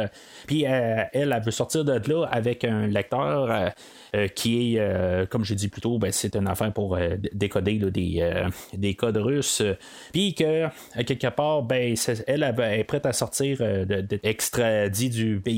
[0.46, 3.72] puis elle, veut sortir de là avec un lecteur
[4.36, 8.18] qui est comme j'ai dit plus tôt, ben, c'est une affaire pour euh, décoder des,
[8.22, 9.64] euh, des, codes russes.
[10.12, 11.96] Puis que, à quelque part, ben,
[12.28, 13.86] elle, est prête à sortir euh,
[14.24, 15.57] extradit du pays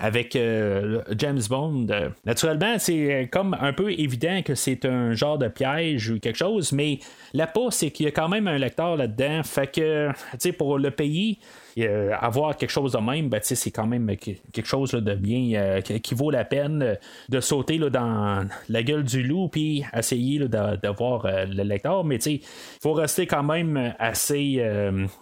[0.00, 1.86] avec James Bond.
[2.24, 6.72] Naturellement, c'est comme un peu évident que c'est un genre de piège ou quelque chose,
[6.72, 6.98] mais
[7.32, 9.42] la pas, c'est qu'il y a quand même un lecteur là-dedans.
[9.44, 11.38] Fait que, tu sais, pour le pays,
[11.78, 15.80] euh, avoir quelque chose de même, ben, c'est quand même quelque chose de bien euh,
[15.80, 16.94] qui vaut la peine euh,
[17.28, 22.04] de sauter là, dans la gueule du loup puis essayer d'avoir le lecteur.
[22.04, 22.40] Mais il
[22.80, 24.64] faut rester quand même assez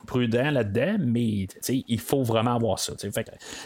[0.06, 2.92] prudent là-dedans, mais il faut vraiment avoir ça.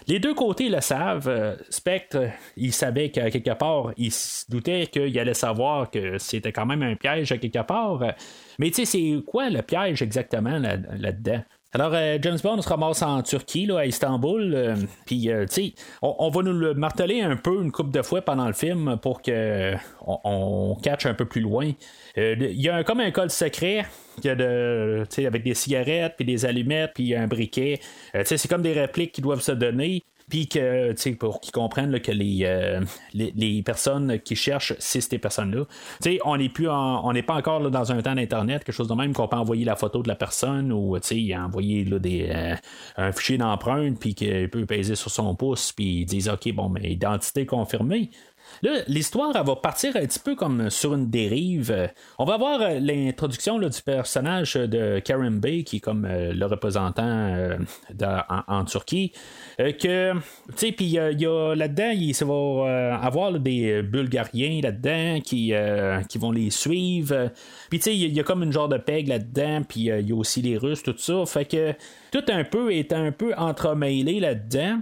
[0.07, 1.59] les deux côtés le savent.
[1.71, 6.67] Spectre, il savait qu'à quelque part, il se doutait qu'il allait savoir que c'était quand
[6.67, 8.03] même un piège à quelque part.
[8.59, 11.43] Mais c'est quoi le piège exactement là-dedans?
[11.73, 14.55] Alors, euh, James Bond se ramasse en Turquie, là, à Istanbul.
[14.55, 18.03] euh, Puis, euh, tu sais, on, va nous le marteler un peu une couple de
[18.03, 19.75] fois pendant le film pour que
[20.07, 21.73] on, catch un peu plus loin.
[22.17, 23.85] Il y a comme un code secret
[24.25, 27.81] y a de, avec des cigarettes, puis des allumettes, puis un briquet.
[28.25, 30.03] C'est comme des répliques qui doivent se donner.
[30.29, 32.81] Puis que, tu sais, pour qu'ils comprennent là, que les, euh,
[33.15, 35.67] les, les personnes qui cherchent, c'est ces personnes-là.
[36.03, 38.65] Tu sais, on n'est plus en- on n'est pas encore là, dans un temps d'Internet,
[38.65, 41.37] quelque chose de même qu'on peut envoyer la photo de la personne ou, tu sais,
[41.37, 42.55] envoyer là, des, euh,
[42.97, 46.69] un fichier d'empreinte, puis qu'il peut peser sur son pouce, puis ils disent, OK, bon,
[46.71, 48.11] mais identité confirmée.
[48.63, 51.71] Là, l'histoire, va partir un petit peu comme sur une dérive.
[51.71, 51.87] Euh,
[52.19, 56.47] On va voir euh, l'introduction du personnage de Karen Bay, qui est comme euh, le
[56.47, 57.57] représentant
[58.49, 59.13] en, Turquie.
[59.59, 60.13] Que,
[60.57, 65.53] tu puis il y a là-dedans, il va avoir des Bulgariens là-dedans qui,
[66.09, 67.31] qui vont les suivre.
[67.69, 70.09] Puis, tu sais, il y y, a comme une genre de peg là-dedans, puis il
[70.09, 71.25] y a aussi les Russes, tout ça.
[71.27, 71.73] Fait que
[72.11, 74.81] tout un peu est un peu entremêlé là-dedans.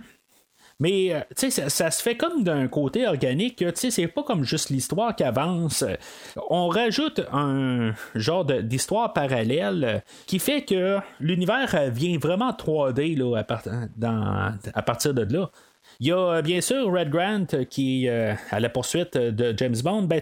[0.80, 3.64] Mais euh, ça, ça se fait comme d'un côté organique.
[3.74, 5.84] C'est pas comme juste l'histoire qui avance.
[6.50, 13.42] On rajoute un genre d'histoire parallèle qui fait que l'univers euh, vient vraiment 3D là,
[13.48, 15.50] à, à partir de là.
[16.00, 19.30] Il y a euh, bien sûr Red Grant euh, qui euh, à la poursuite euh,
[19.30, 20.02] de James Bond.
[20.02, 20.20] Ben,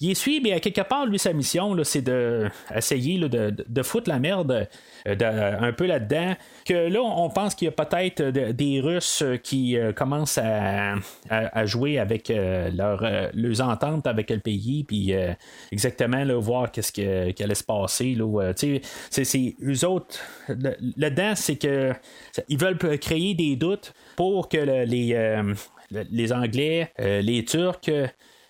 [0.00, 3.50] il est suivi, mais à quelque part, lui, sa mission, c'est de essayer là, de,
[3.50, 4.68] de- de foutre la merde
[5.06, 6.34] de- un peu là-dedans.
[6.64, 10.94] Que là, on pense qu'il y a peut-être de- des Russes qui commencent à,
[11.30, 13.04] à- jouer avec leur,
[13.34, 15.12] leurs ententes avec le pays, puis
[15.70, 18.14] exactement là, voir qu'est-ce que- qui allait se passer.
[18.14, 18.52] Là,
[19.10, 20.18] c'est, eux autres.
[20.96, 21.92] Là-dedans, c'est que
[22.48, 25.54] ils veulent créer des doutes pour que le- les, euh,
[25.90, 27.88] le- les Anglais, euh, les Turcs,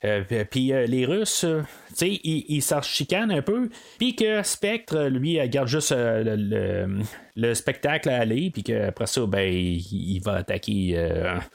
[0.05, 1.46] euh, puis les Russes,
[1.88, 6.35] tu sais, ils ils s'en chicanent un peu, puis que Spectre, lui, garde juste le,
[6.37, 7.03] le-
[7.37, 11.09] le spectacle à aller, puis qu'après ça, ben, il, va attaquer,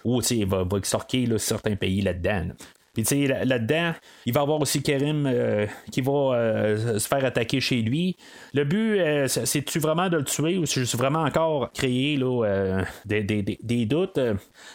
[0.06, 2.48] ou tu sais, il va, va extorquer certains pays là-dedans.
[2.48, 2.54] là.
[2.97, 3.91] Puis tu sais, là- là-dedans,
[4.25, 8.17] il va y avoir aussi Karim euh, qui va euh, se faire attaquer chez lui.
[8.55, 12.17] Le but, euh, c'est- c'est-tu vraiment de le tuer ou c'est juste vraiment encore créer
[12.17, 14.19] là, euh, des, des- des- doutes?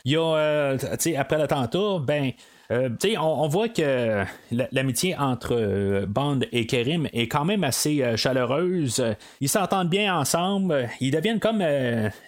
[0.04, 2.30] Il y a, tu sais, après l'attentat, ben,
[2.70, 7.64] euh, on, on voit que la- l'amitié entre euh, Bond et Kerim est quand même
[7.64, 9.04] assez chaleureuse.
[9.40, 10.88] Ils s'entendent bien ensemble.
[11.00, 11.61] Ils deviennent comme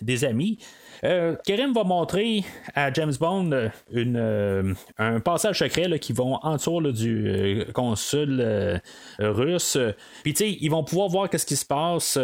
[0.02, 0.58] des amis.
[1.04, 1.36] Euh,
[1.74, 3.50] va montrer à James Bond
[3.92, 8.78] une, euh, un passage secret là, qui vont en dessous là, du euh, consul euh,
[9.18, 9.76] russe.
[10.22, 12.18] Puis tu sais, ils vont pouvoir voir qu'est-ce qui se passe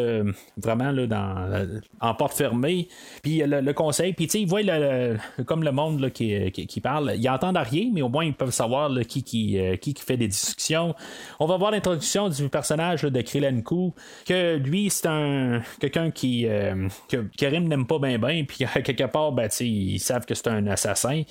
[0.57, 1.69] vraiment là, dans,
[2.01, 2.89] en porte fermée.
[3.23, 6.81] Puis le, conseil, puis tu sais, ils voient le- comme le monde là, qui, qui,
[6.81, 7.13] parle.
[7.17, 10.95] Ils entendent rien, mais au moins ils peuvent savoir qui, qui, qui, fait des discussions.
[11.39, 13.95] On va voir l'introduction du personnage de Krylenko,
[14.27, 16.47] que lui, c'est un quelqu'un qui
[17.09, 20.67] que Karim n'aime pas bien bien, puis quelque part, ben, ils savent que c'est un
[20.67, 21.23] assassin.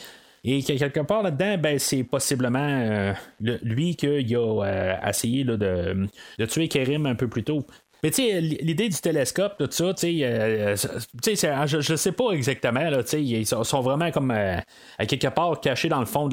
[0.43, 5.55] Et que quelque part là-dedans, ben, c'est possiblement euh, lui qui a euh, essayé de,
[6.37, 7.65] de tuer Karim un peu plus tôt.
[8.03, 11.95] Mais tu sais, l'idée du télescope, tout ça, tu sais, euh, sais, c'est- je, je
[11.95, 14.57] sais pas exactement, là, ils sont, vraiment comme euh,
[14.97, 16.29] à quelque part cachés dans le fond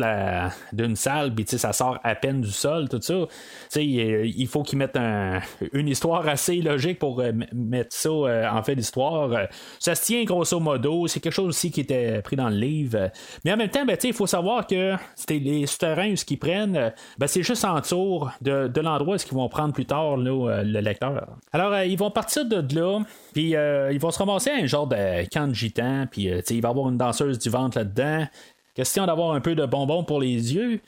[0.72, 3.14] d'une salle, puis ça sort à peine du sol, tout ça.
[3.26, 3.30] Tu
[3.68, 5.40] sais, il faut qu'ils mettent un-
[5.72, 9.32] une histoire assez logique pour euh, mettre ça euh, en fait d'histoire.
[9.32, 9.44] Euh,
[9.78, 13.10] Ça se tient grosso modo, c'est quelque chose aussi qui était pris dans le livre.
[13.44, 14.94] Mais en même temps, ben, il faut savoir que
[15.28, 19.18] les souterrains ce qu'ils prennent, euh, ben, c'est juste en dessous de, de l'endroit où
[19.18, 21.26] qu'ils vont prendre plus tard là, euh, le lecteur.
[21.56, 23.00] Alors, euh, ils vont partir de là,
[23.32, 26.42] puis euh, ils vont se ramasser à un genre de camp de gitans, puis euh,
[26.50, 28.26] il va y avoir une danseuse du ventre là-dedans.
[28.74, 30.80] Question d'avoir un peu de bonbons pour les yeux.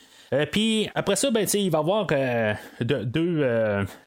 [0.51, 3.43] Puis après ça, ben, il va y avoir de- deux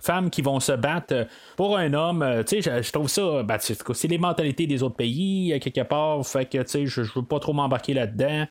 [0.01, 2.44] femmes qui vont se battre pour un homme.
[2.48, 6.25] Je, je trouve ça, ben, c'est les mentalités des autres pays, quelque part.
[6.25, 8.46] Fait que, je, je veux pas trop m'embarquer là-dedans.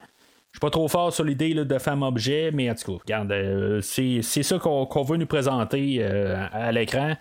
[0.52, 3.34] Je suis pas trop fort sur l'idée de femme-objet, mais regarde,
[3.82, 7.16] c'est ça qu'on veut nous présenter à l'écran.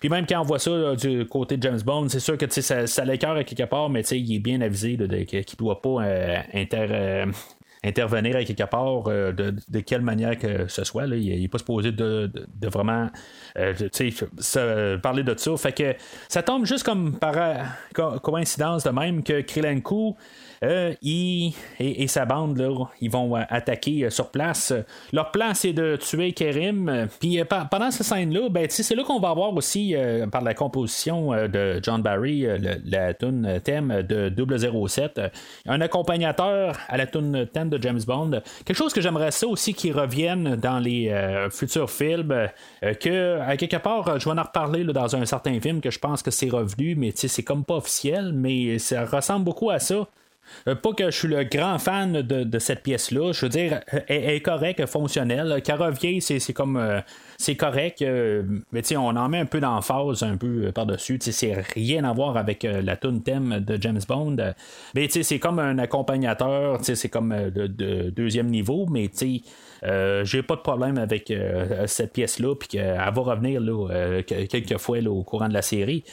[0.00, 2.86] Puis même quand on voit ça du côté de James Bond, c'est sûr que ça,
[2.86, 6.36] ça l'écœure à quelque part, mais il est bien avisé qu'il ne doit pas euh,
[6.74, 7.26] euh,
[7.82, 11.06] intervenir à quelque part euh, de, quelle manière que ce soit.
[11.06, 12.30] Il n'est pas supposé de,
[12.62, 13.08] vraiment
[15.02, 15.56] parler de ça.
[15.56, 15.94] Fait que
[16.28, 17.34] ça tombe juste comme par
[17.94, 20.16] co- coïncidence de même que Krylenko
[20.62, 24.72] euh, il et, sa bande là, ils vont euh, attaquer euh, sur place.
[25.12, 27.08] Leur plan c'est de tuer Kerim.
[27.20, 29.94] Puis euh, pendant cette scène-là, ben, c'est là qu'on va avoir aussi
[30.30, 32.46] par la composition de John Barry
[32.84, 35.28] la tune thème de 007, euh,
[35.66, 38.42] un accompagnateur à la tune thème de James Bond.
[38.64, 41.12] Quelque chose que j'aimerais ça aussi qui revienne dans les
[41.50, 42.48] futurs films,
[43.00, 46.22] que à quelque part, je vais en reparler dans un certain film que je pense
[46.22, 50.06] que c'est revenu, mais c'est comme pas officiel, mais ça ressemble beaucoup à ça.
[50.68, 53.32] Euh, pas que je suis le grand fan de, cette pièce-là.
[53.32, 55.60] Je veux dire, elle, est correcte, fonctionnelle.
[55.62, 56.76] Caravier, c'est comme.
[56.76, 57.00] Euh,
[57.38, 61.18] c'est correct, euh, mais on en met un peu d'emphase un peu par-dessus.
[61.20, 64.36] C'est rien à voir avec la tune thème de James Bond.
[64.94, 67.66] Mais c'est comme un accompagnateur, c'est comme de,
[68.10, 71.30] deuxième niveau, mais j'ai pas de problème avec
[71.84, 76.04] cette pièce-là, puis qu'elle va revenir là, quelques fois au courant de la série.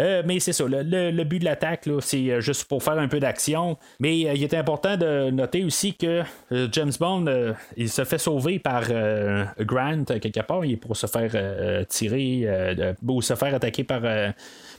[0.00, 3.20] Euh, mais c'est ça, le, but de l'attaque, c'est euh, juste pour faire un peu
[3.20, 3.76] d'action.
[4.00, 8.58] Mais euh, il est important de noter aussi que James Bond, il se fait sauver
[8.58, 8.84] par
[9.60, 10.64] Grant quelque part.
[10.64, 12.48] Il est pour se faire tirer
[13.06, 14.02] ou se faire attaquer par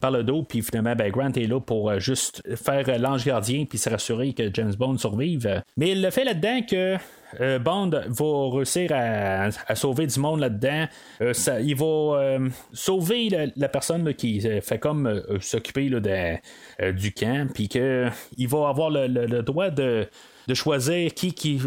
[0.02, 3.78] par le dos, puis finalement, ben, Grant est là pour juste faire l'ange gardien, puis
[3.78, 5.64] se rassurer que James Bond survive.
[5.78, 6.98] Mais il le fait là-dedans que
[7.42, 10.86] euh, Bond va réussir à, sauver du monde là-dedans.
[11.22, 18.48] Euh, il va euh, sauver la, personne qui fait comme s'occuper du camp, puis qu'il
[18.48, 20.08] va avoir le, droit de,
[20.54, 21.62] choisir qui,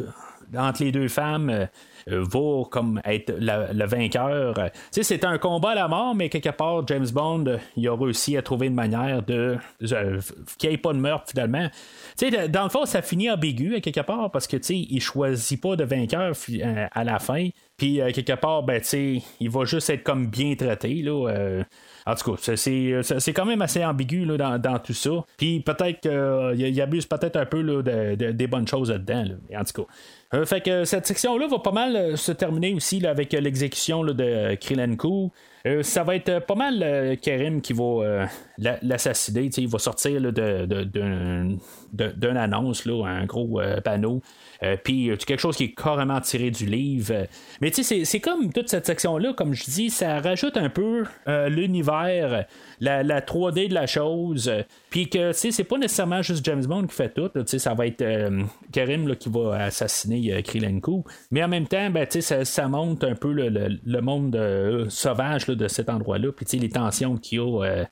[0.56, 1.68] entre les deux femmes,
[2.06, 4.54] va comme être le vainqueur.
[4.54, 7.96] Tu sais, c'est un combat à la mort, mais quelque part, James Bond, il a
[7.96, 9.56] réussi à trouver une manière de
[9.92, 10.20] euh,
[10.58, 11.68] qu'il n'y ait pas de meurtre finalement.
[12.16, 15.76] Tu dans le fond, ça finit ambigu quelque part parce que tu il choisit pas
[15.76, 17.48] de vainqueur euh, à la fin.
[17.76, 21.62] Puis quelque part, ben, tu il va juste être comme bien traité là.
[22.06, 25.10] En tout cas, c'est quand même assez ambigu là, dans, tout ça.
[25.36, 27.82] Puis peut-être qu'il abuse peut-être un peu là,
[28.16, 29.24] des bonnes choses là-dedans.
[29.54, 29.88] En tout cas.
[30.34, 34.02] Euh, fait que cette section-là va pas mal euh, se terminer aussi avec euh, l'exécution
[34.04, 35.30] de Krilenko.
[35.82, 39.50] Ça va être pas mal Karim qui va l'assassiner.
[39.56, 41.58] Il va sortir d'une
[42.36, 44.22] annonce, un gros panneau.
[44.84, 47.26] Puis quelque chose qui est carrément tiré du livre.
[47.60, 51.04] Mais c'est comme toute cette section-là, comme je dis, ça rajoute un peu
[51.48, 52.46] l'univers
[52.80, 54.48] la, 3D de la chose.
[54.48, 57.28] Euh, puis que, tu c'est pas nécessairement juste James Bond qui fait tout.
[57.28, 61.02] Tu sais, ça va être euh, Karim là, qui va assassiner euh.
[61.30, 64.38] Mais en même temps, ben, tu sais, ça, montre un peu le, monde
[64.88, 66.32] sauvage de cet endroit-là.
[66.32, 67.86] Puis, tu les tensions qu'il y a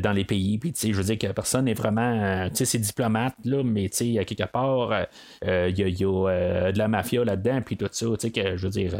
[0.00, 0.58] dans les pays.
[0.58, 2.48] Puis, tu sais, je veux dire que personne n'est vraiment.
[2.50, 5.06] tu sais, c'est diplomate, là, mais, tu sais, quelque part,
[5.42, 7.60] il y a, de la mafia là-dedans.
[7.64, 8.92] Puis tout ça, tu sais, que je veux dire.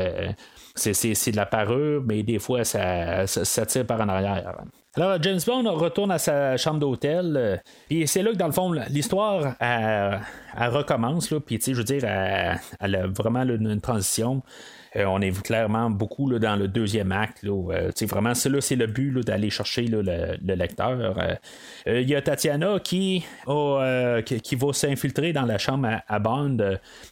[0.74, 4.64] c'est de la parure, mais des fois, ça, ça tire par en arrière.
[4.96, 7.56] Alors, James Bond retourne à sa chambre d'hôtel, euh,
[7.88, 12.94] puis c'est là que, dans le fond, l'histoire recommence, là, puis, je veux dire, elle,
[12.96, 14.42] a vraiment une transition.
[14.96, 17.44] Euh, on est clairement beaucoup là, dans le deuxième acte.
[17.44, 21.38] Là, euh, vraiment, c'est, là, c'est le but d'aller chercher le, lecteur.
[21.86, 26.58] Il y a Tatiana qui, qui, va s'infiltrer dans la chambre à, Bond.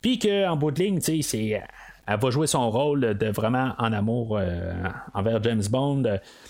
[0.02, 1.62] Puis qu'en bout de ligne, c'est
[2.08, 4.72] elle va jouer son rôle de vraiment en amour euh,
[5.12, 6.04] envers James Bond.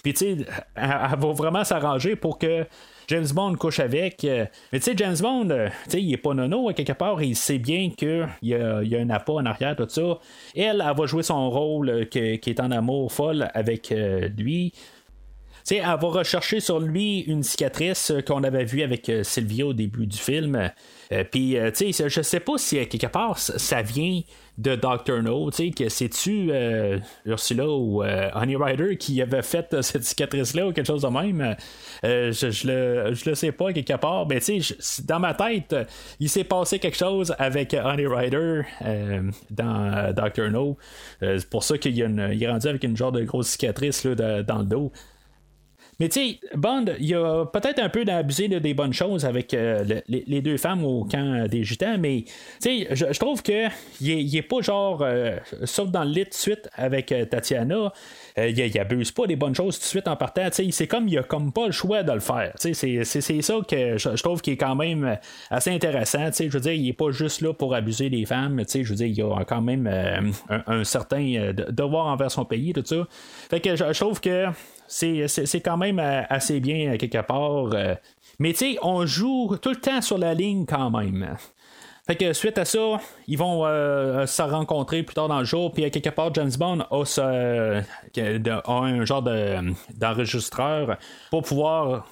[0.04, 2.64] Puis, tu sais, elle, va vraiment s'arranger pour que
[3.08, 4.22] James Bond couche avec.
[4.24, 7.20] Euh, mais tu sais, James Bond, euh, tu sais, il est pas nono, quelque part,
[7.22, 10.18] il sait bien qu'il y a, y a un appât en arrière, tout ça.
[10.54, 13.92] Elle, elle va jouer son rôle qui est en amour folle avec
[14.38, 14.72] lui.
[15.64, 20.06] sais, elle va rechercher sur lui une cicatrice qu'on avait vue avec Sylvia au début
[20.06, 20.70] du film.
[21.32, 24.20] Puis, tu sais, je sais pas si quelque part ça vient
[24.58, 25.22] de Dr.
[25.22, 29.82] No, tu sais, que c'est-tu euh, Ursula ou euh, Honey Rider qui avait fait euh,
[29.82, 31.56] cette cicatrice-là ou quelque chose de même?
[32.02, 35.74] Je, je, le, je le sais pas quelque part, mais tu sais, dans ma tête,
[36.18, 38.62] il s'est passé quelque chose avec Honey Rider
[39.50, 40.50] dans Dr.
[40.50, 40.76] No.
[41.20, 44.64] c'est pour ça qu'il est rendu avec une genre de grosse cicatrice là, dans le
[44.64, 44.92] dos.
[46.00, 49.84] Mais tu sais, Bond, il a peut-être un peu d'abusé des bonnes choses avec euh,
[50.06, 52.22] les, deux femmes au camp des gitans, mais
[52.62, 53.66] tu sais, je, trouve que
[54.00, 57.92] il est, pas genre euh, sauf dans le lit de suite avec euh, Tatiana.
[58.46, 60.48] Il, il, abuse pas des bonnes choses tout de suite en partant.
[60.52, 62.52] C'est comme il a comme pas le choix de le faire.
[62.56, 65.18] C'est ça que je, trouve qui est quand même
[65.50, 66.30] assez intéressant.
[66.32, 68.62] Je veux dire, il est pas juste là pour abuser des femmes.
[68.68, 69.86] Je veux dire, il a quand même
[70.48, 73.06] un, certain devoir envers son pays, tout ça.
[73.50, 74.46] Fait que je trouve que
[74.88, 77.74] c'est quand même euh, assez bien euh, quelque part.
[77.74, 77.94] Euh.
[78.38, 81.36] Mais tu sais, on joue tout le temps sur la ligne quand même.
[82.08, 85.90] Fait que suite à ça, ils vont se rencontrer plus tard dans le jour, puis
[85.90, 87.82] quelque part, James Bond a,
[88.66, 89.22] un genre
[89.94, 90.96] d'enregistreur
[91.30, 92.06] pour pouvoir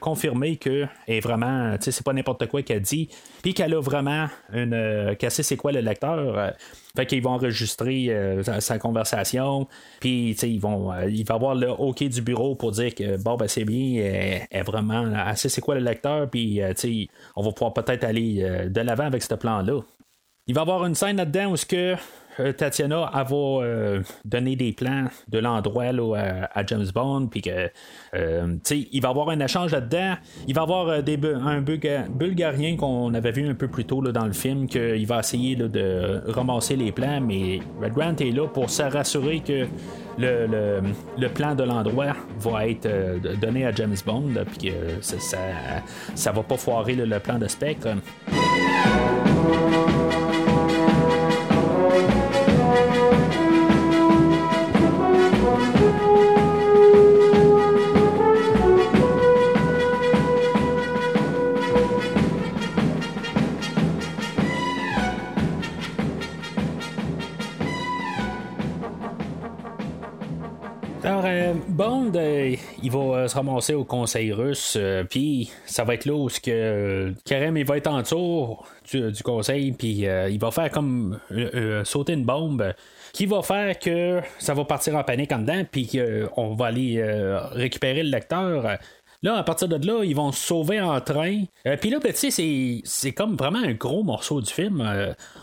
[0.00, 3.08] confirmer que est vraiment, c'est pas n'importe quoi qu'elle dit,
[3.42, 6.54] puis qu'elle a vraiment une, qu'elle sait c'est quoi le lecteur.
[6.96, 9.68] Fait qu'ils vont enregistrer euh, sa, conversation,
[10.00, 13.36] puis ils vont, euh, il va avoir le OK du bureau pour dire que bon,
[13.36, 16.72] ben c'est bien, est, est vraiment assez c'est quoi le lecteur, puis euh,
[17.36, 19.82] on va pouvoir peut-être aller de l'avant avec ce plan-là.
[20.46, 21.96] il va y avoir une scène là-dedans où ce que euh,
[22.56, 27.70] Tatiana elle va euh, donner des plans de l'endroit à, James Bond, puis que
[28.14, 30.14] euh, il va y avoir un échange là-dedans.
[30.46, 34.26] Il va y avoir des, un Bulgarien qu'on avait vu un peu plus tôt dans
[34.26, 38.70] le film, qu'il va essayer de ramasser les plans, mais Red Grant est là pour
[38.70, 39.66] se rassurer que
[40.18, 42.88] le, plan de l'endroit va être
[43.40, 45.16] donné à James Bond, puis que ça,
[46.14, 47.88] ça, va pas foirer le plan de Spectre.
[71.68, 76.04] Bond, euh, il va euh, se ramasser au conseil russe, euh, puis ça va être
[76.04, 80.70] là où que Karem il va être en tour du, conseil, puis il va faire
[80.70, 81.18] comme
[81.84, 82.72] sauter une bombe
[83.12, 87.02] qui va faire que ça va partir en panique en dedans, puis qu'on va aller
[87.52, 88.78] récupérer le lecteur.
[89.22, 91.42] Là, à partir de là, ils vont se sauver en train.
[91.80, 92.30] Puis là, ben, sais,
[92.84, 94.88] c'est comme vraiment un gros morceau du film.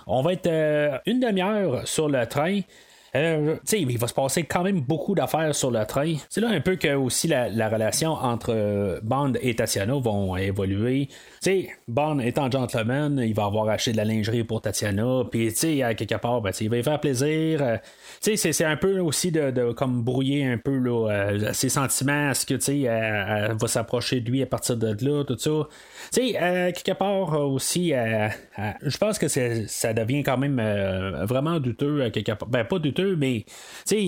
[0.07, 2.61] on va être une demi-heure sur le train.
[3.15, 6.15] Euh, il va se passer quand même beaucoup d'affaires sur le train.
[6.29, 11.09] C'est là un peu que aussi la, relation entre euh, Bond et Tatiana vont évoluer.
[11.39, 15.93] sais, Bond étant gentleman, il va avoir acheté de la lingerie pour Tatiana, puis à
[15.93, 17.61] quelque part, ben, il va y faire plaisir.
[17.61, 17.77] Euh,
[18.19, 23.55] c'est un peu aussi de, comme brouiller un peu là, ses sentiments, est-ce que elle,
[23.55, 25.67] va s'approcher de lui à partir de là, tout ça.
[26.13, 30.61] Tu sais, quelque part aussi, je pense que ça devient quand même
[31.23, 32.47] vraiment douteux, quelque part.
[32.47, 33.45] Ben, pas douteux, mais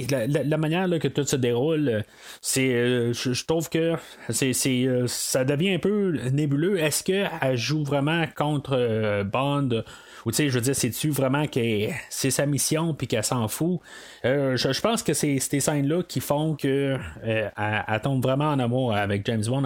[0.09, 2.03] la, la, manière que tout se déroule,
[2.41, 3.95] c'est, euh, je, trouve que
[4.29, 6.79] c'est, euh, ça devient un peu nébuleux.
[6.79, 9.83] Est-ce qu'elle joue vraiment contre euh, Bond?
[10.25, 13.47] Ou tu sais, je veux dire, c'est-tu vraiment que c'est sa mission puis qu'elle s'en
[13.47, 13.79] fout?
[14.23, 19.25] je, pense que c'est ces scènes-là qui font que elle, tombe vraiment en amour avec
[19.27, 19.63] James Bond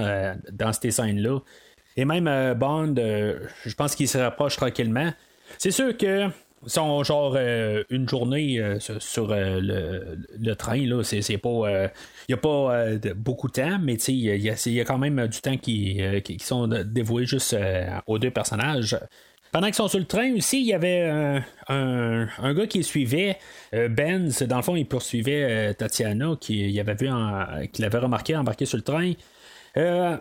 [0.51, 1.39] dans ces scènes-là.
[1.95, 5.13] Et même Bond, je pense qu'il se rapproche tranquillement.
[5.57, 6.29] C'est sûr que
[6.65, 11.89] sont genre euh, une journée euh, sur, euh, le, train, là, c'est, pas.
[12.27, 12.85] Il n'y a pas
[13.15, 17.25] beaucoup de temps, mais il y, a quand même du temps qui, qui sont dévoués
[17.25, 17.55] juste
[18.07, 18.97] aux deux personnages.
[19.51, 23.37] Pendant qu'ils sont sur le train aussi, il y avait un, un, gars qui suivait
[23.73, 24.43] Benz.
[24.43, 29.13] Dans le fond, il poursuivait Tatiana, qui avait vu remarqué embarquer sur le train.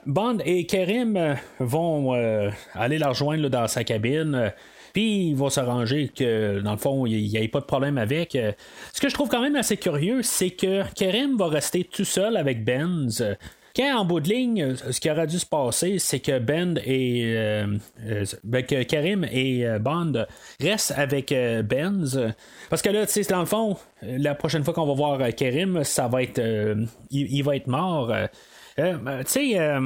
[0.07, 2.13] Bond et Kerim vont
[2.75, 4.53] aller la rejoindre dans sa cabine.
[4.99, 8.35] Puis il va s'arranger que, dans le fond, il n'y ait pas de problème avec.
[8.35, 8.51] Euh,
[8.93, 12.37] ce que je trouve quand même assez curieux, c'est que Karim va rester tout seul
[12.37, 13.25] avec Benz.
[13.77, 17.23] Quand en bout de ligne, ce qui aurait dû se passer, c'est que Ben et
[17.27, 20.27] euh, euh, ben, que Karim et Bond
[20.61, 22.21] restent avec Benz.
[22.69, 25.85] Parce que là, tu sais, dans le fond, la prochaine fois qu'on va voir Karim,
[25.85, 26.43] ça va être.
[27.13, 28.13] il, va être mort.
[28.79, 29.79] Ben, tu sais,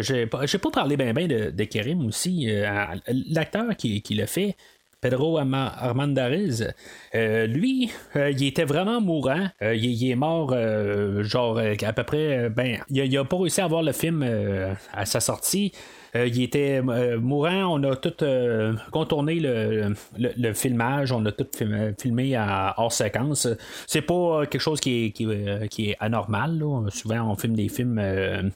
[0.00, 2.50] j'ai pas, pas parlé bien ben de, de aussi.
[2.50, 2.86] Euh,
[3.30, 4.56] l'acteur qui, qui le fait,
[5.02, 6.72] Pedro Armandariz,
[7.14, 9.48] euh, lui, euh, il était vraiment mourant.
[9.60, 10.56] il, est mort,
[11.22, 14.22] genre, à peu près, ben, il a, pas réussi à voir le film
[14.92, 15.72] à sa sortie.
[16.16, 17.78] Euh, il était euh, mourant.
[17.78, 21.12] On a tout euh, contourné le, le, filmage.
[21.12, 21.46] On a tout
[21.98, 23.48] filmé à hors séquence.
[23.86, 25.10] C'est pas quelque chose qui est,
[25.68, 26.62] qui, est anormal.
[26.90, 28.50] Souvent, on filme des films de,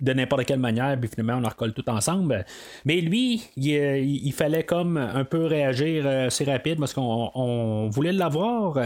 [0.00, 2.44] de, n'importe quelle manière, puis finalement, on en recolle tout ensemble.
[2.84, 8.78] Mais lui, il, fallait comme un peu réagir assez rapide parce qu'on voulait l'avoir.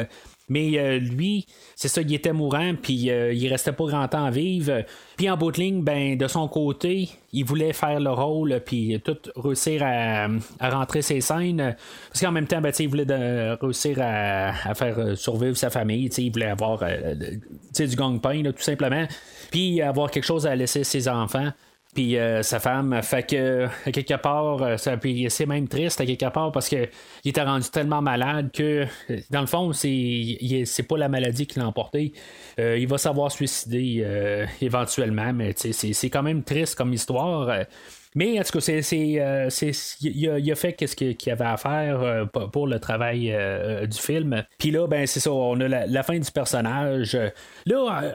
[0.49, 4.27] Mais euh, lui, c'est ça, il était mourant, puis euh, il restait pas grand temps
[4.27, 4.83] à vivre.
[5.17, 9.01] Puis en bout de ligne, ben, de son côté, il voulait faire le rôle, puis
[9.03, 10.29] tout réussir à,
[10.61, 11.75] rentrer ses scènes.
[12.11, 13.07] Parce qu'en même temps, ben, il voulait
[13.55, 16.09] réussir à, faire euh, survivre sa famille.
[16.19, 19.07] Il voulait avoir du gang-pain, tout simplement.
[19.51, 21.53] Puis avoir quelque chose à laisser ses enfants
[21.95, 23.01] puis euh, sa femme.
[23.03, 26.89] Fait que, à quelque part, euh, c'est même triste à quelque part parce qu'il
[27.25, 28.87] était rendu tellement malade que,
[29.31, 32.13] dans le fond, c'est, c'est pas la maladie qui l'a emporté.
[32.59, 34.05] Euh, il va savoir suicider
[34.61, 37.65] éventuellement, mais c'est, quand même triste comme histoire.
[38.17, 39.49] Mais en tout cas, c'est, euh,
[40.01, 44.45] il, a, fait ce qu'il avait à faire euh, pour le travail euh, du film.
[44.57, 47.19] Puis là, ben c'est ça, on a la, fin du personnage.
[47.67, 48.15] Là,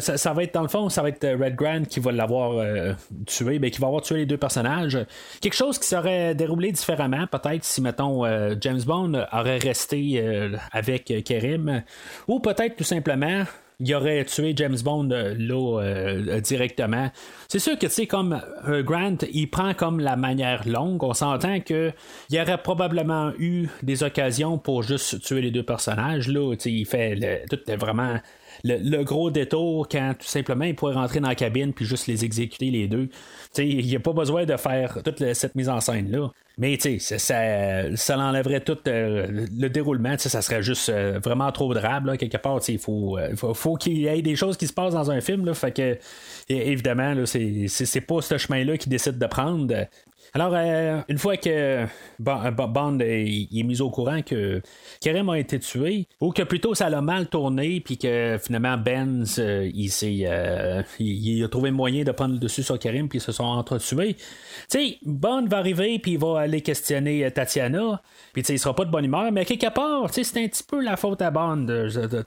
[0.00, 2.96] ça, va être dans le fond, ça va être Red Grant qui va l'avoir
[3.26, 4.98] tué, ben, qui va avoir tué les deux personnages.
[5.40, 8.24] Quelque chose qui serait déroulé différemment, peut-être si mettons
[8.60, 11.82] James Bond aurait resté avec Kerim,
[12.26, 13.44] ou peut-être tout simplement
[13.80, 17.10] il aurait tué James Bond euh, là euh, directement.
[17.48, 21.02] C'est sûr que tu sais comme Grant, il prend comme la manière longue.
[21.02, 21.92] On s'entend que
[22.30, 26.28] il aurait probablement eu des occasions pour juste tuer les deux personnages.
[26.28, 28.18] Là, il fait tout vraiment
[28.64, 32.24] le, gros détour quand tout simplement il pourrait rentrer dans la cabine puis juste les
[32.24, 33.08] exécuter les deux.
[33.58, 36.30] Il n'y a pas besoin de faire toute cette mise en scène là.
[36.56, 41.50] Mais tu sais, ça, ça enlèverait tout euh, le déroulement, ça serait juste euh, vraiment
[41.50, 42.16] trop drable.
[42.16, 44.94] quelque part, il faut, euh, faut, faut qu'il y ait des choses qui se passent
[44.94, 45.44] dans un film.
[45.44, 45.98] Là, fait que
[46.48, 49.66] évidemment, c'est, pas ce chemin-là qu'il décide de prendre.
[50.36, 51.86] Alors, euh, une fois que euh,
[52.18, 54.60] Bond est, mis au courant que
[55.00, 59.38] Kerem a été tué, ou que plutôt ça l'a mal tourné, puis que finalement Benz,
[59.38, 59.92] euh, il,
[60.98, 64.14] il, a trouvé moyen de prendre le dessus sur Kerem, puis ils se sont entretués.
[64.14, 64.22] Tu
[64.70, 68.90] sais, Bond va arriver, puis il va aller questionner Tatiana, puis il sera pas de
[68.90, 71.64] bonne humeur, mais quelque part, tu sais, c'est un petit peu la faute à Bond.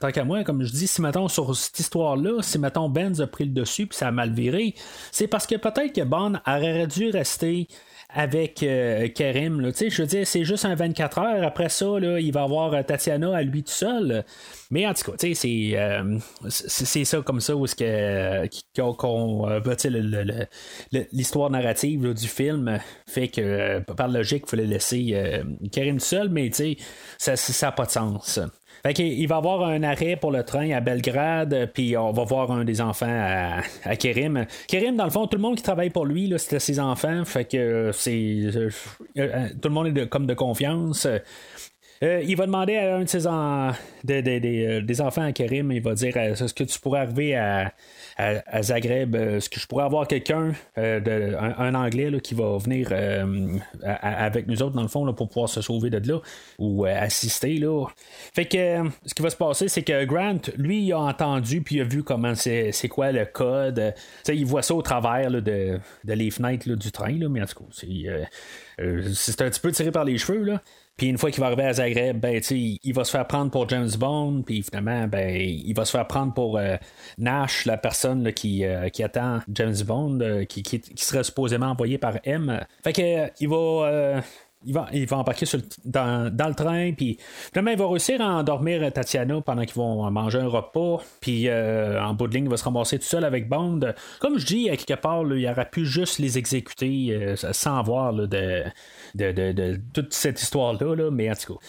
[0.00, 3.26] Tant qu'à moi, comme je dis, si mettons sur cette histoire-là, si mettons Benz a
[3.26, 4.74] pris le dessus, puis ça a mal viré,
[5.12, 7.68] c'est parce que peut-être que Bond aurait dû rester
[8.10, 9.70] avec euh, Karim.
[9.76, 11.44] Je veux dire, c'est juste un 24 heures.
[11.44, 14.24] Après ça, là, il va avoir euh, Tatiana à lui tout seul.
[14.70, 19.46] Mais en tout cas, c'est, euh, c'est ça comme ça où ce que qu'on,
[21.12, 25.42] l'histoire narrative du film fait que par logique, il fallait laisser
[25.72, 26.50] Karim seul, mais
[27.18, 28.40] ça n'a pas de sens.
[28.82, 32.50] Fait il va avoir un arrêt pour le train à Belgrade, puis on va voir
[32.50, 34.46] un des enfants à, à Kérim.
[34.66, 37.24] Kérim, dans le fond, tout le monde qui travaille pour lui, c'était ses enfants.
[37.24, 38.12] Fait que c'est.
[38.12, 38.70] Euh,
[39.18, 41.06] euh, tout le monde est comme de confiance.
[42.02, 43.26] Euh, il va demander à un de ses
[44.04, 47.72] des enfants à Kérim, il va dire est-ce que tu pourrais arriver à,
[48.62, 53.58] Zagreb, euh, est-ce que je pourrais avoir quelqu'un, euh, un, Anglais qui va venir euh,
[53.82, 56.20] avec nous autres, dans le fond, pour pouvoir se sauver de là
[56.58, 57.58] ou assister.
[57.58, 57.86] Là?
[58.34, 61.76] Fait que ce qui va se passer, c'est que Grant, lui, il a entendu puis
[61.76, 63.94] il a vu comment c'est, quoi le code.
[64.28, 67.70] il voit ça au travers de, les fenêtres du train, là, mais en tout cas,
[67.72, 70.42] c'est, c'est un petit peu tiré par les cheveux.
[70.42, 70.62] Là.
[70.98, 73.68] Puis une fois qu'il va arriver à Zagreb, ben, il va se faire prendre pour
[73.68, 76.76] James Bond, puis finalement, ben, il va se faire prendre pour euh,
[77.18, 81.98] Nash, la personne qui, euh, qui, attend James Bond, euh, qui, qui, serait supposément envoyé
[81.98, 82.66] par M.
[82.82, 84.22] Fait que il va
[84.64, 85.46] il va, il va embarquer
[85.84, 87.18] dans, le train, puis
[87.52, 92.14] finalement, il va réussir à endormir Tatiana pendant qu'ils vont manger un repas, puis en
[92.14, 93.80] bout de ligne, il va se ramasser tout seul avec Bond.
[94.20, 98.64] Comme je dis, quelque part, il aurait pu juste les exécuter sans voir de
[99.14, 101.60] de, toute cette histoire-là, mais en tout cas.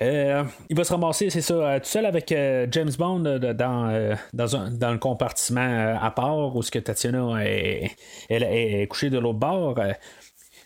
[0.00, 4.18] Euh, il va se ramasser, c'est ça, euh, tout seul avec euh, James Bond dans,
[4.32, 7.90] dans, le compartiment à part où ce que Tatiana est,
[8.30, 9.76] est couchée de l'autre bord.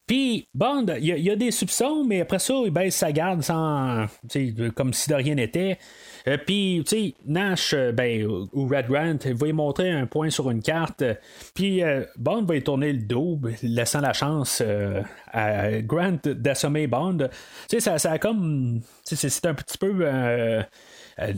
[0.07, 4.07] Puis Bond, il y, a des soupçons, mais après ça, il baisse sa garde sans,
[4.75, 5.79] comme si de rien n'était.
[6.27, 10.31] Euh, puis, tu sais, Nash euh, ben, ou Red Grant va lui montrer un point
[10.31, 11.05] sur une carte.
[11.55, 14.63] Puis euh, Bond va y tourner le dos, laissant la chance
[15.33, 17.29] à Grant d'assommer Bond.
[17.69, 18.81] Tu sais, ça, a comme.
[19.05, 20.05] C'est un petit peu.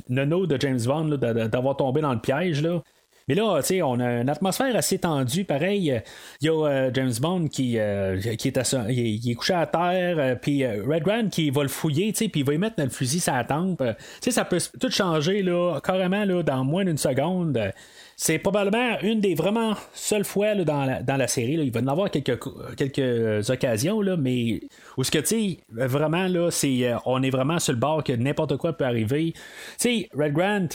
[0.08, 2.62] nono de James Bond d'avoir tombé dans le piège.
[2.62, 2.82] Là.
[3.26, 5.44] Mais là, tu on a une atmosphère assez tendue.
[5.44, 6.02] Pareil,
[6.40, 10.16] il y a euh, James Bond qui, euh, qui est, il est, couché à terre,
[10.18, 12.90] euh, puis Red Grant qui va le fouiller, tu puis il va y mettre le
[12.90, 13.82] fusil sa tempe.
[14.20, 17.72] Tu ça peut tout changer, là, carrément, là, dans moins d'une seconde.
[18.16, 21.56] C'est probablement une des vraiment seules fois là, dans, la, dans la série.
[21.56, 22.38] Là, il va en avoir quelques,
[22.76, 24.60] quelques occasions, là, mais
[24.98, 28.12] où ce que tu sais, vraiment, là, c'est, on est vraiment sur le bord que
[28.12, 29.32] n'importe quoi peut arriver.
[29.32, 29.40] Tu
[29.78, 30.68] sais, Red Grant,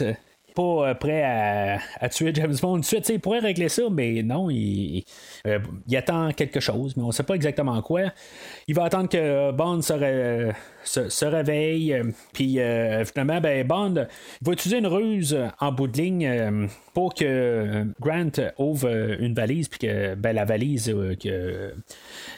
[0.54, 3.10] pas euh, prêt à, tuer James Bond tout de suite.
[3.10, 5.04] il pourrait régler ça, mais non, il,
[5.47, 5.60] euh,
[5.95, 8.02] attend quelque chose, mais on ne sait pas exactement quoi.
[8.68, 9.93] Il va attendre que Bond se,
[10.84, 11.96] se, réveille,
[12.34, 14.08] puis euh, finalement, ben, Bond
[14.42, 19.80] va utiliser une ruse en bout de ligne pour que Grant ouvre une valise, puis
[19.80, 21.74] que ben, la valise que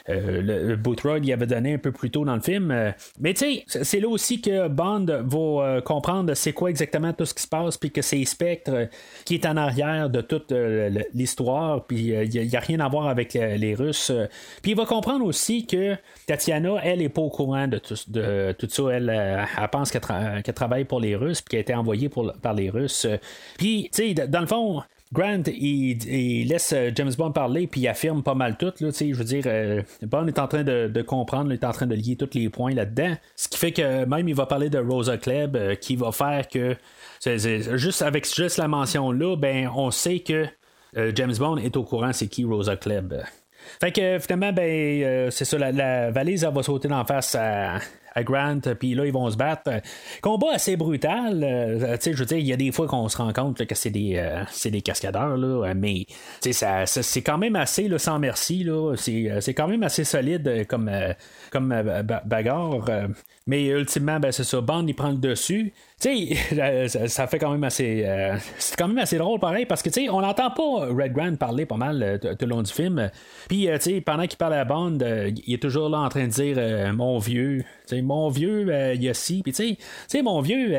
[0.08, 2.92] le, Boothroyd y avait donné un peu plus tôt dans le film.
[3.20, 7.34] mais tu sais, c'est là aussi que Bond va comprendre c'est quoi exactement tout ce
[7.34, 8.88] qui se passe, puis que c'est Spectre
[9.24, 10.52] qui est en arrière de toute
[11.14, 14.12] l'histoire, puis il n'y a, rien à voir avec les Russes.
[14.62, 18.41] Puis il va comprendre aussi que Tatiana, elle, est pas au courant de tout, de,
[18.58, 18.82] tout ça.
[18.90, 22.10] Elle, elle pense qu'elle, travaille pour les Russes, puis qu'elle a été envoyée
[22.42, 23.06] par les Russes.
[23.58, 24.82] Puis, tu sais, dans le fond,
[25.12, 28.72] Grant, il, laisse James Bond parler, puis il affirme pas mal tout.
[28.80, 31.86] Là, je veux dire, euh, Bond est en train de, comprendre, il est en train
[31.86, 33.14] de lier tous les points là-dedans.
[33.36, 36.48] Ce qui fait que même il va parler de Rosa Klebb, euh, qui va faire
[36.48, 36.76] que,
[37.76, 40.46] juste avec juste la mention là, ben, on sait que
[40.96, 43.22] euh, James Bond est au courant c'est qui Rosa Klebb.
[43.80, 47.76] Fait que finalement, ben, euh, c'est ça, la, valise elle va sauter en face à,
[48.14, 49.70] à Grant, puis là, ils vont se battre.
[50.20, 51.40] Combat assez brutal.
[52.00, 53.90] sais, je veux dire, il y a des fois qu'on se rend compte que c'est
[53.90, 54.22] des,
[54.64, 56.06] des cascadeurs, là, mais
[56.40, 58.66] ça, c'est quand même assez sans merci.
[58.96, 60.90] C'est, quand même assez solide comme,
[61.50, 61.74] comme
[62.24, 62.86] bagarre.
[63.46, 64.60] mais ultimement, ben, c'est ça.
[64.60, 65.72] Bond, il prend le dessus.
[66.02, 66.34] Tu
[67.06, 68.02] ça, fait quand même assez.
[68.04, 71.64] Euh, c'est quand même assez drôle, pareil, parce que, on n'entend pas Red Grant parler
[71.64, 73.08] pas mal euh, tout le long du film.
[73.48, 75.06] Puis, euh, pendant qu'il parle à bande,
[75.46, 77.64] il est toujours là en train de dire mon vieux.
[77.92, 79.12] Mon vieux, il y a.
[79.12, 79.76] Puis, tu
[80.08, 80.74] sais, mon vieux,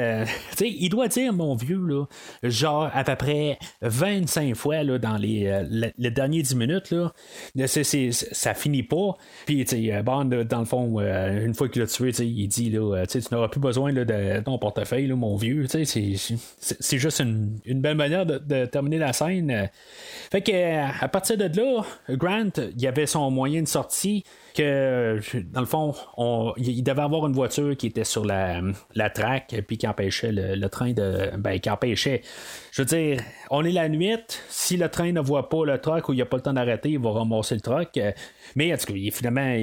[0.56, 2.06] sais, il doit dire mon vieux, là,
[2.44, 5.64] genre à peu près 25 fois là, dans les,
[5.98, 6.92] les, derniers 10 minutes.
[6.92, 7.14] Là.
[7.68, 9.16] C'est, ça finit pas.
[9.46, 13.20] Puis, tu Bond, dans le fond, une fois qu'il l'a tué, il dit, là, tu
[13.32, 15.68] n'auras plus besoin de ton portefeuille mon vieux.
[15.68, 19.70] C'est juste une, belle manière de, terminer la scène.
[20.32, 25.20] Fait que à partir de là, Grant, il avait son moyen de sortie que
[25.52, 25.94] dans le fond,
[26.58, 28.62] il devait avoir une voiture qui était sur la,
[28.96, 31.32] la track puis qui empêchait le, train de.
[31.38, 32.22] Ben, qui empêchait.
[32.72, 34.18] Je veux dire, on est la nuit,
[34.50, 36.54] si le train ne voit pas le truck ou il n'y a pas le temps
[36.54, 38.00] d'arrêter, il va ramasser le truck.
[38.56, 39.56] Mais en tout cas, finalement,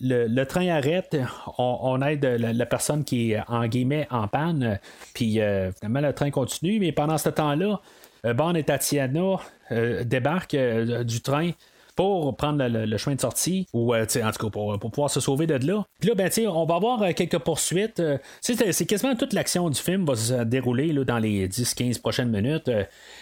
[0.00, 1.16] le, train arrête,
[1.58, 4.78] on, aide la, personne qui est en guillemets en panne,
[5.14, 7.80] puis euh, finalement le train continue, mais pendant ce temps-là,
[8.26, 9.36] euh, Bond et Tatiana
[9.72, 10.56] euh, débarquent
[11.04, 11.50] du train
[11.94, 15.54] pour prendre le, chemin de sortie, ou en tout cas pour, pouvoir se sauver de
[15.66, 15.84] là.
[16.00, 18.02] Puis là, ben, on va avoir quelques poursuites.
[18.40, 22.70] c'est quasiment toute l'action du film va se dérouler là, dans les 10-15 prochaines minutes.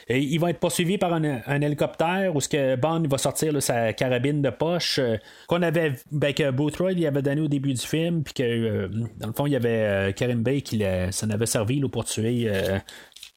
[0.08, 3.92] Et il va être poursuivi par un, hélicoptère où ce que Bond va sortir sa
[3.92, 5.00] carabine de poche
[5.46, 9.28] qu'on avait ben, que Boothroyd il avait donné au début du film puis que dans
[9.28, 12.50] le fond il y avait Karim Bey qui s'en avait servi pour tuer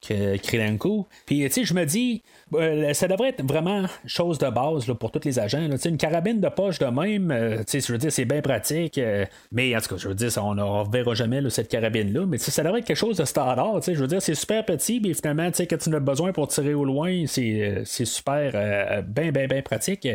[0.00, 1.08] Krilenko.
[1.26, 2.22] Puis, tu sais, je me dis,
[2.54, 5.68] euh, ça devrait être vraiment chose de base pour tous les agents.
[5.84, 8.98] Une carabine de poche de même, euh, je veux dire, c'est bien pratique.
[8.98, 12.26] Euh, mais en tout cas, je veux dire, on ne verra jamais cette carabine-là.
[12.26, 13.80] Mais ça devrait être quelque chose de standard.
[13.82, 16.74] Je veux dire, c'est super petit, mais finalement, quand tu en as besoin pour tirer
[16.74, 20.08] au loin, c'est super, bien, bien, bien pratique.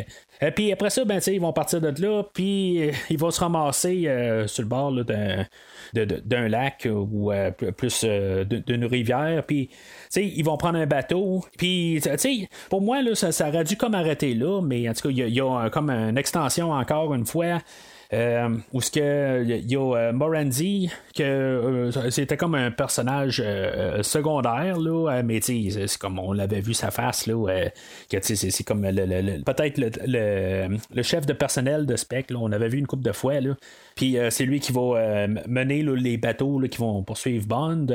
[0.54, 4.08] puis après ça, ben, ils vont partir de là, puis ils vont se ramasser
[4.46, 5.46] sur le bord d'un
[5.94, 9.44] d'un lac ou euh, plus euh, d'une rivière.
[9.46, 9.70] Puis,
[10.16, 11.44] ils vont prendre un bateau.
[11.58, 12.00] Puis,
[12.70, 15.34] pour moi, là, ça, ça, aurait dû comme arrêter là, mais en tout cas, il
[15.34, 17.58] y, a, comme une extension encore une fois.
[18.12, 23.42] Euh, où ce que il y a euh, Morandi que euh, c'était comme un personnage
[24.02, 27.70] secondaire là, mais c'est comme on l'avait vu sa face là,
[28.10, 32.30] que c'est comme le, peut-être le, le, chef de personnel de Spec.
[32.30, 33.56] Là, on avait vu une coupe de fois là.
[33.94, 37.86] Puis c'est lui qui va mener les bateaux qui vont poursuivre Bond.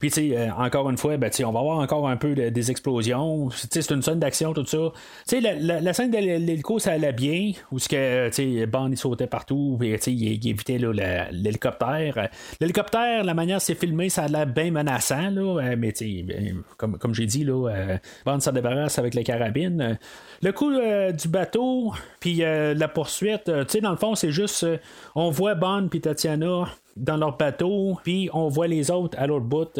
[0.00, 0.12] Puis
[0.58, 3.50] encore une fois, ben, on va avoir encore un peu des explosions.
[3.50, 4.92] C'est une scène d'action, tout ça.
[5.40, 7.52] La, la, la, scène de l'hélico, ça allait bien.
[7.70, 12.28] Où ce que Bond il sautait partout il, évitait l'hélicoptère.
[12.60, 17.26] L'hélicoptère, la manière c'est filmé, ça a l'air bien menaçant, euh, mais ben, comme, j'ai
[17.26, 19.98] dit, là, euh, Bond s'en débarrasse avec les carabines.
[20.42, 24.66] Le coup euh, du bateau, puis la poursuite, dans le fond, c'est juste,
[25.14, 29.44] on voit Bond et Tatiana dans leur bateau, puis on voit les autres à l'autre
[29.44, 29.78] bout.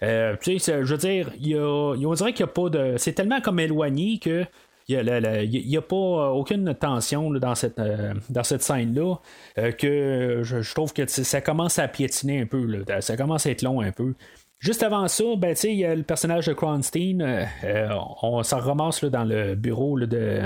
[0.00, 2.94] je veux dire, on dirait qu'il n'y a pas de.
[2.96, 4.44] C'est tellement comme éloigné que
[4.88, 8.14] il n'y a, pas euh, aucune tension dans cette, euh,
[8.44, 9.16] cette scène-là
[9.58, 12.84] euh, que je, trouve que ça commence à piétiner un peu.
[13.00, 14.14] ça commence à être long un peu.
[14.58, 17.46] Juste avant ça, ben, il y a le personnage de Kronstein.
[18.22, 20.40] on s'en ramasse dans le bureau de,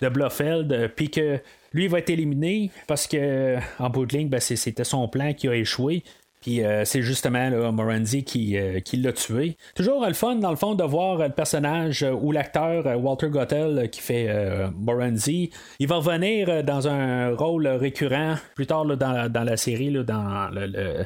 [0.00, 1.40] de Blofeld, puis que
[1.72, 5.48] lui va être éliminé parce que en bout de ligne, ben, c'était son plan qui
[5.48, 6.02] a échoué.
[6.40, 9.58] Puis euh, c'est justement là, Moranzi qui, euh, qui l'a tué.
[9.74, 13.90] Toujours le fun, dans le fond, de voir le personnage euh, ou l'acteur Walter Gottel
[13.90, 14.28] qui fait
[14.74, 15.50] Moranzi.
[15.78, 20.48] Il va revenir dans un rôle récurrent plus tard dans, dans, la série, là, dans
[20.52, 21.04] le,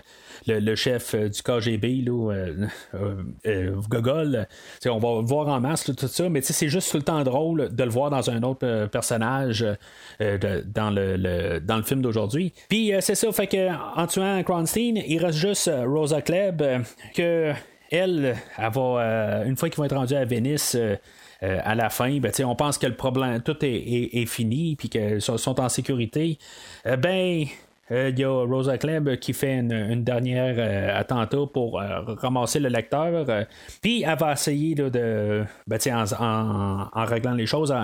[0.74, 2.66] chef euh, du KGB, là, euh,
[3.46, 4.46] euh, Gogol.
[4.86, 7.74] on va le voir en masse, tout ça, mais c'est juste tout le temps drôle
[7.74, 9.64] de le voir dans un autre personnage
[10.20, 12.52] dans, le, dans le film d'aujourd'hui.
[12.68, 13.68] Puis c'est ça, fait que
[13.98, 16.62] en tuant Kronstein, il reste juste Rosa Klebb,
[17.14, 17.52] que
[17.90, 20.78] elle, va, une fois qu'ils vont être rendus à Venise,
[21.40, 25.60] à la fin, ben, on pense que le problème, tout est, fini, puis qu'ils sont
[25.60, 26.38] en sécurité.
[26.84, 27.46] ben,
[27.90, 32.70] il y a Rosa Klebb qui fait une, dernière euh, attentat pour euh, ramasser le
[32.70, 33.26] lecteur.
[33.82, 35.44] Puis elle va essayer de.
[35.66, 37.74] Ben, en, en, réglant les choses.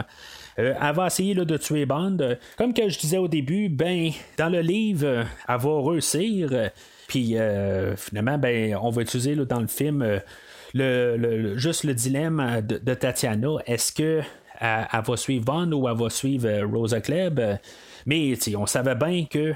[0.57, 2.17] elle va essayer de tuer Bond.
[2.57, 6.71] Comme que je disais au début, ben dans le livre, elle va réussir.
[7.07, 7.37] Puis
[7.97, 10.21] finalement, ben, on va utiliser dans le film
[10.75, 13.57] juste le dilemme de, Tatiana.
[13.67, 14.23] Est-ce que
[14.61, 17.59] elle, va suivre Bond ou elle va suivre Rosa Klebb?
[18.07, 19.53] Mais on savait bien que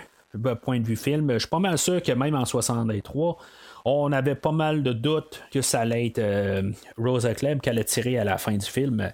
[0.62, 1.32] point de vue film.
[1.32, 3.36] Je suis pas mal sûr que même en 63,
[3.84, 6.64] on avait pas mal de doutes que ça allait être
[6.96, 9.12] Rosa Klebb qui allait tirer à la fin du film.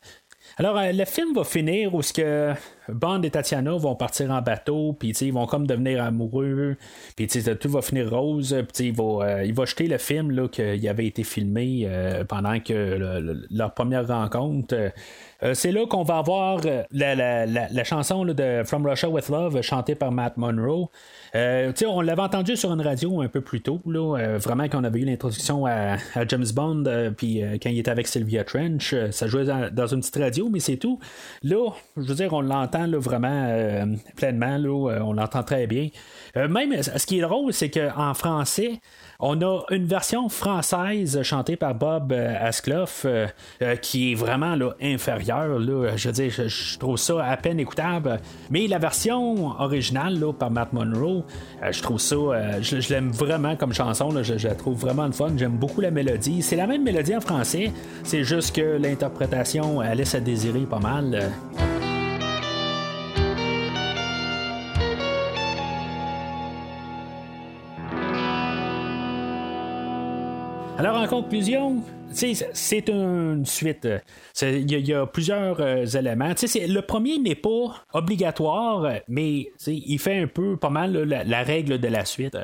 [0.56, 2.52] Alors, le film va finir où ce que
[2.94, 6.76] Bond et Tatiana vont partir en bateau, puis ils vont comme devenir amoureux,
[7.16, 11.06] puis tout va finir rose, puis il va, euh, il jeter le film qui avait
[11.06, 14.74] été filmé euh, pendant que leur première rencontre.
[15.42, 16.60] Euh, c'est là qu'on va avoir
[16.92, 20.88] la, chanson de From Russia with Love chantée par Matt Monroe.
[21.34, 25.00] on l'avait entendu sur une radio un peu plus tôt, là, vraiment quand on avait
[25.00, 25.96] eu l'introduction à,
[26.28, 30.16] James Bond, puis quand il était avec Sylvia Trench, ça jouait dans, dans, une petite
[30.16, 30.98] radio, mais c'est tout.
[31.42, 34.58] Là, je veux dire, on l'entend vraiment euh, pleinement.
[34.58, 35.88] Euh, on l'entend très bien.
[36.36, 38.80] Euh, même ce qui est drôle, c'est qu'en français,
[39.18, 43.06] on a une version française chantée par Bob Askloff
[43.82, 45.60] qui est vraiment là, inférieure.
[45.96, 48.18] Je veux dire, je, trouve ça à peine écoutable.
[48.50, 51.24] Mais la version originale par Matt Monroe,
[51.70, 52.16] je trouve ça,
[52.62, 54.10] je, l'aime vraiment comme chanson.
[54.22, 55.32] Je, la trouve vraiment le fun.
[55.36, 56.40] J'aime beaucoup la mélodie.
[56.40, 57.72] C'est la même mélodie en français.
[58.04, 61.30] C'est juste que l'interprétation, elle laisse à désirer pas mal.
[70.80, 73.86] Alors, en conclusion, c'est une suite.
[74.40, 76.30] Il y, a plusieurs euh, éléments.
[76.30, 81.88] Le premier n'est pas obligatoire, mais il fait un peu pas mal la, règle de
[81.88, 82.38] la suite.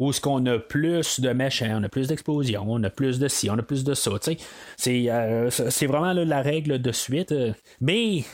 [0.00, 3.28] Où ce qu'on a plus de méchants, on a plus d'explosions, on a plus de
[3.28, 4.12] ci, on a plus de ça.
[4.12, 7.34] Euh, c'est vraiment la règle de suite.
[7.82, 8.24] Mais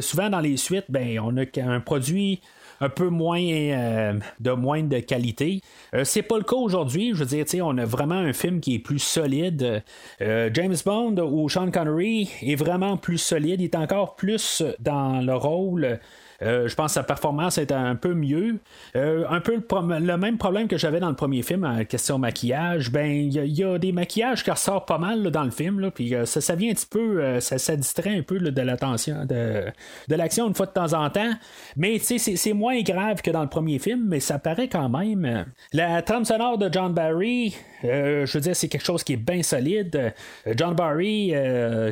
[0.00, 2.40] souvent dans les suites, ben, on a un produit
[2.84, 5.62] un peu moins euh, de moins de qualité.
[5.94, 7.12] Euh, c'est pas le cas aujourd'hui.
[7.14, 9.82] Je veux dire, on a vraiment un film qui est plus solide.
[10.20, 13.60] Euh, James Bond ou Sean Connery est vraiment plus solide.
[13.60, 15.98] Il est encore plus dans le rôle.
[16.44, 18.58] Euh, je pense que sa performance est un peu mieux.
[18.96, 22.90] Euh, un peu le, même problème que j'avais dans le premier film en question maquillage.
[22.90, 26.26] Ben, il y, a des maquillages qui ressortent pas mal dans le film, puis euh,
[26.26, 29.72] ça, vient un petit peu, ça, distrait un peu de l'attention, de,
[30.08, 31.32] l'action une fois de temps en temps.
[31.76, 35.46] Mais c'est moins grave que dans le premier film, mais ça paraît quand même.
[35.72, 39.42] La trame sonore de John Barry, je veux dire, c'est quelque chose qui est bien
[39.42, 40.12] solide.
[40.56, 41.32] John Barry,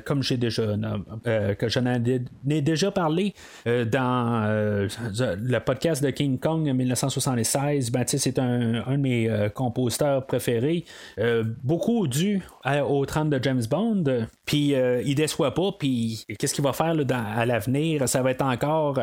[0.05, 0.63] comme j'ai déjà,
[1.25, 3.35] que j'en ai déjà parlé
[3.67, 4.89] dans euh,
[5.41, 10.85] le podcast de King Kong 1976, ben, c'est un, de mes euh, compositeurs préférés.
[11.19, 12.43] Euh, beaucoup dû
[12.87, 14.05] au 30 de James Bond.
[14.45, 14.75] Puis
[15.05, 15.73] il déçoit pas.
[15.79, 18.09] Puis qu'est-ce qu'il va faire à l'avenir?
[18.09, 18.99] Ça va être encore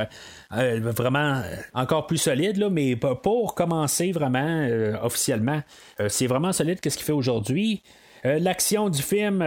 [0.51, 1.41] vraiment
[1.73, 4.67] encore plus solide, là, mais pour commencer vraiment
[5.01, 5.61] officiellement,
[6.07, 7.81] c'est vraiment solide qu'est-ce qu'il fait aujourd'hui.
[8.23, 9.43] L'action du film,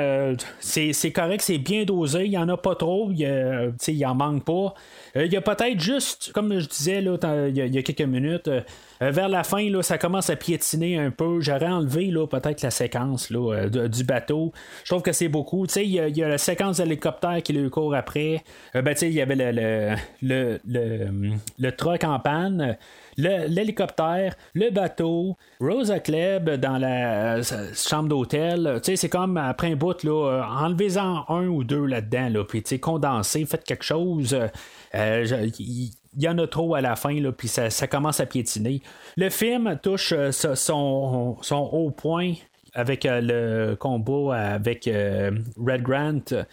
[0.61, 4.45] c'est correct, c'est bien dosé, il n'y en a pas trop, il, il en manque
[4.45, 4.75] pas.
[5.17, 8.61] Euh, il y a peut-être juste, comme je disais il, y a, quelques minutes, euh,
[9.03, 11.41] euh, vers la fin, là, ça commence à piétiner un peu.
[11.41, 14.53] J'aurais enlevé peut-être la séquence là, du bateau.
[14.85, 15.67] Je trouve que c'est beaucoup.
[15.77, 18.43] Il y a la séquence d'hélicoptère qui lui court après.
[18.75, 22.77] ben, il y avait le, le, le, le, le truck en panne
[23.17, 27.41] l'hélicoptère, le, bateau, Rosa Klebb dans la
[27.75, 28.81] chambre d'hôtel.
[28.83, 33.65] C'est comme après un bout, là, enlevez-en un ou deux là-dedans, là, puis condensez, faites
[33.65, 34.37] quelque chose.
[34.95, 38.83] Euh, il y en a trop à la fin, là, puis ça, commence à piétiner.
[39.17, 42.35] Le film touche euh, son haut point
[42.75, 46.45] avec euh, le combat avec Red Grant.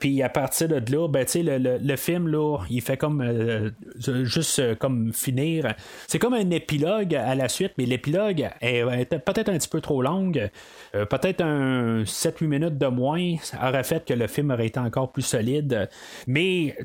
[0.00, 5.12] Puis à partir de là, ben, le, le, film, là, il fait comme juste comme
[5.12, 5.74] finir.
[6.06, 8.84] C'est comme un épilogue à la suite, mais l'épilogue est,
[9.24, 10.50] peut-être un petit peu trop longue.
[10.94, 15.12] Euh, peut-être un 7-8 minutes de moins aurait fait que le film aurait été encore
[15.12, 15.88] plus solide.
[16.26, 16.76] Mais,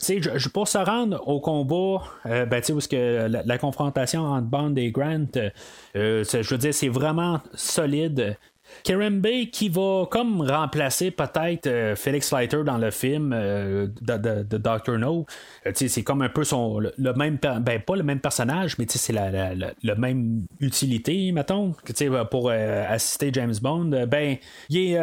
[0.53, 5.25] pour se rendre au combat, euh, ben, sais, que la, confrontation entre Bond et Grant,
[5.95, 8.37] euh, je veux dire, c'est vraiment solide.
[8.83, 14.43] Karen Bay qui va comme remplacer peut-être euh, Felix Leiter dans le film euh, de,
[14.43, 15.25] de, Doctor No.
[15.65, 19.13] Euh, c'est comme un peu son le, même ben pas le même personnage, mais c'est
[19.13, 21.73] la, la, même utilité, mettons,
[22.31, 24.05] pour assister James Bond.
[24.07, 24.37] ben
[24.69, 24.99] il est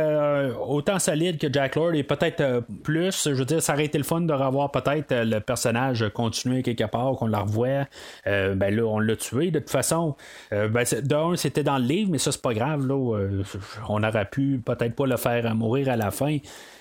[0.66, 3.28] autant solide que Jack Lord et peut-être plus.
[3.28, 6.84] Je veux dire, ça aurait été le fun de revoir peut-être le personnage continuer quelque
[6.84, 7.86] part, qu'on la revoit.
[8.24, 10.16] ben là, on l'a tué de toute façon.
[10.50, 12.96] ben, d'un, c'était dans le livre, mais ça c'est pas grave là
[13.88, 16.38] on aurait pu peut-être pas le faire mourir à la fin.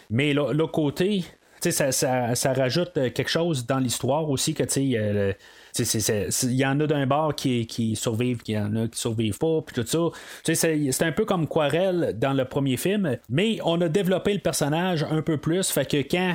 [0.10, 1.24] Mais l'autre côté,
[1.62, 5.36] ça, ça, ça, rajoute quelque chose dans l'histoire aussi que tu sais
[5.84, 9.38] il y en a d'un bord qui, qui survivent, il y en a qui survivent
[9.38, 10.54] pas, puis tout ça.
[10.54, 15.06] C'est un peu comme Quarel dans le premier film, mais on a développé le personnage
[15.10, 16.34] un peu plus, fait que quand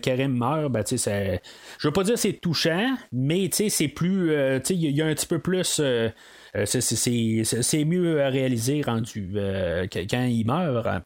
[0.00, 4.32] Karim meurt, ben, je veux pas dire c'est touchant, mais c'est plus.
[4.32, 5.80] Euh, il y, a un petit peu plus.
[5.80, 6.10] Euh, euh,
[6.64, 9.30] c'est mieux réalisé rendu
[9.90, 11.04] quand il meurt.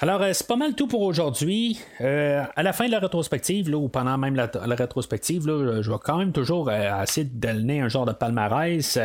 [0.00, 1.78] Alors, euh, c'est pas mal tout pour aujourd'hui.
[2.00, 6.18] Euh, à la fin de la rétrospective, ou pendant même la, rétrospective, je vais quand
[6.18, 8.98] même toujours euh, essayer de donner un genre de palmarès.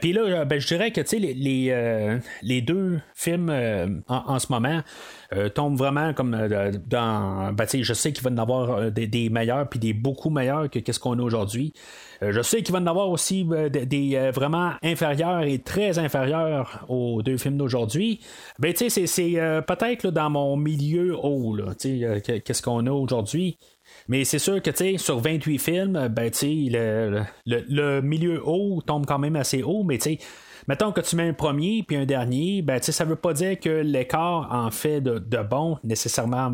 [0.00, 4.80] Puis là, ben, je dirais que les, les, les, deux films en, ce moment
[5.54, 6.36] tombent vraiment comme
[6.86, 7.52] dans.
[7.52, 10.92] Ben, je sais qu'il va y en avoir des, meilleurs, puis des beaucoup meilleurs que
[10.92, 11.74] ce qu'on a aujourd'hui.
[12.30, 17.36] Je sais qu'il va en avoir aussi des, vraiment inférieurs et très inférieurs aux deux
[17.36, 18.20] films d'aujourd'hui.
[18.58, 23.58] Ben, tu sais, c'est peut-être dans mon milieu haut, euh, qu'est-ce qu'on a aujourd'hui.
[24.08, 29.18] Mais c'est sûr que sur 28 films, ben, le, le, le, milieu haut tombe quand
[29.18, 29.98] même assez haut, mais
[30.66, 33.68] mettons que tu mets un premier puis un dernier, ben, ça veut pas dire que
[33.68, 36.52] l'écart en fait de, bon nécessairement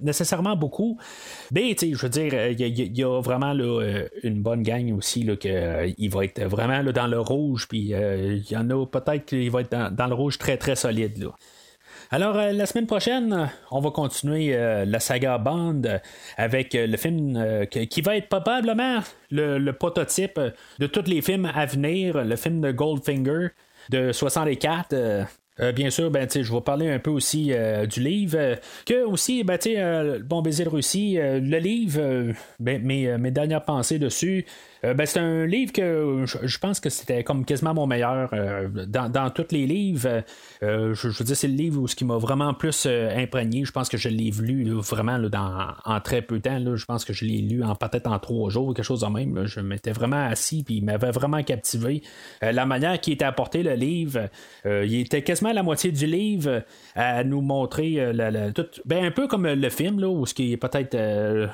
[0.00, 0.98] nécessairement beaucoup.
[1.52, 5.48] Mais je veux dire, il y, a vraiment euh, une bonne gang aussi là, que,
[5.48, 9.50] euh, il va être vraiment dans le rouge, puis il y en a peut-être qu'il
[9.50, 11.18] va être dans, le rouge très très solide.
[11.18, 11.30] Là.
[12.14, 15.80] Alors, euh, la semaine prochaine, on va continuer euh, la saga Bond
[16.36, 19.00] avec euh, le film qui va être probablement
[19.30, 20.38] le, prototype
[20.78, 23.48] de tous les films à venir, le film de Goldfinger
[23.88, 24.94] de 64.
[25.74, 27.52] Bien sûr, ben, je vais parler un peu aussi
[27.90, 28.58] du livre.
[28.86, 29.58] que aussi, ben,
[30.24, 34.46] Bon baiser de Russie, le livre, ben, mes, mes, dernières pensées dessus.
[34.84, 38.68] Euh, ben, c'est un livre que je, pense que c'était comme quasiment mon meilleur euh,
[38.86, 40.22] dans, tous les livres.
[40.62, 43.64] Euh, je, veux dire, c'est le livre où ce qui m'a vraiment plus imprégné.
[43.64, 46.76] Je pense que je l'ai lu vraiment dans, en très peu de temps.
[46.76, 49.46] je pense que je l'ai lu en peut-être en trois jours, quelque chose de même.
[49.46, 52.02] Je m'étais vraiment assis puis il m'avait vraiment captivé.
[52.40, 54.28] la manière qui était apporté le livre,
[54.64, 56.62] il était quasiment la moitié du livre
[56.94, 58.12] à nous montrer
[58.54, 60.96] tout, ben, un peu comme le film, là, où ce qui est peut-être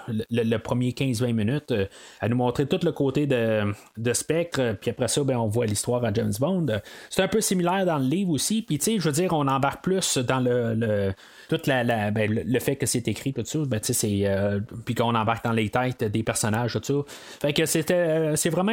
[0.08, 1.74] le, premier 15-20 minutes,
[2.20, 6.04] à nous montrer tout le côté de, Spectre, puis après ça, ben, on voit l'histoire
[6.04, 6.66] à James Bond.
[7.10, 9.46] C'est un peu similaire dans le livre aussi, puis tu sais, je veux dire, on
[9.46, 11.12] embarque plus dans le,
[11.48, 15.14] tout la, ben, le fait que c'est écrit, tout ça, ben, c'est, euh, puis qu'on
[15.14, 17.14] embarque dans les têtes des personnages, tout ça.
[17.40, 18.72] Fait que c'était, euh, c'est vraiment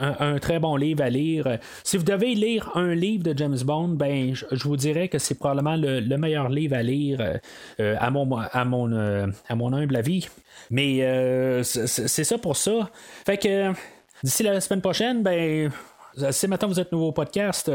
[0.00, 1.58] un, très bon livre à lire.
[1.82, 5.38] Si vous devez lire un livre de James Bond, ben, je, vous dirais que c'est
[5.38, 7.40] probablement le, meilleur livre à lire
[7.80, 10.28] euh, à, mon, à, mon, à mon humble avis.
[10.70, 12.90] Mais c'est ça pour ça.
[13.24, 13.72] Fait que
[14.22, 15.70] d'ici la semaine prochaine, ben
[16.30, 17.70] si maintenant vous êtes nouveau au podcast,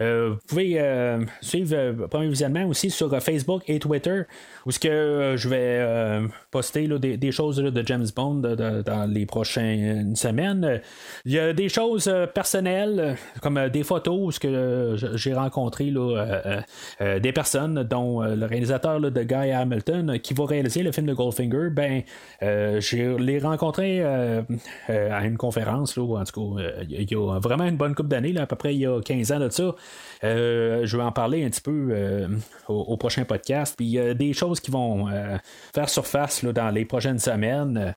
[0.00, 4.22] euh, vous pouvez euh, suivre le premier visionnement aussi sur Facebook et Twitter,
[4.66, 10.80] où euh, je vais poster des, choses de James Bond dans les prochaines semaines.
[11.24, 15.92] Il y a des choses personnelles, comme des photos, que j'ai rencontré
[17.00, 21.70] des personnes, dont le réalisateur de Guy Hamilton, qui va réaliser le film de Goldfinger.
[21.70, 22.02] Ben,
[22.40, 27.78] je l'ai rencontré à une conférence, là, en tout cas, il y a vraiment une
[27.78, 29.74] bonne coupe d'années, à peu près il y a 15 ans de ça.
[30.24, 32.28] Euh, je vais en parler un petit peu euh,
[32.68, 33.74] au, prochain podcast.
[33.76, 35.36] Puis il y a des choses qui vont euh,
[35.74, 37.94] faire surface là, dans les prochaines semaines.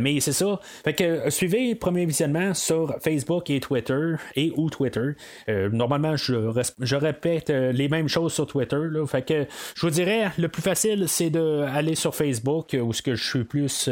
[0.00, 0.60] mais c'est ça.
[0.84, 5.12] Fait que suivez premier visionnement sur Facebook et Twitter et ou Twitter.
[5.48, 8.80] normalement, je, répète les mêmes choses sur Twitter.
[8.90, 13.02] Là, fait que je vous dirais, le plus facile, c'est d'aller sur Facebook où ce
[13.02, 13.88] que je suis plus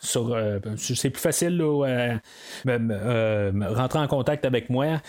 [0.00, 0.36] sur.
[0.76, 2.18] c'est plus facile là,
[3.74, 5.00] rentrer en contact avec moi.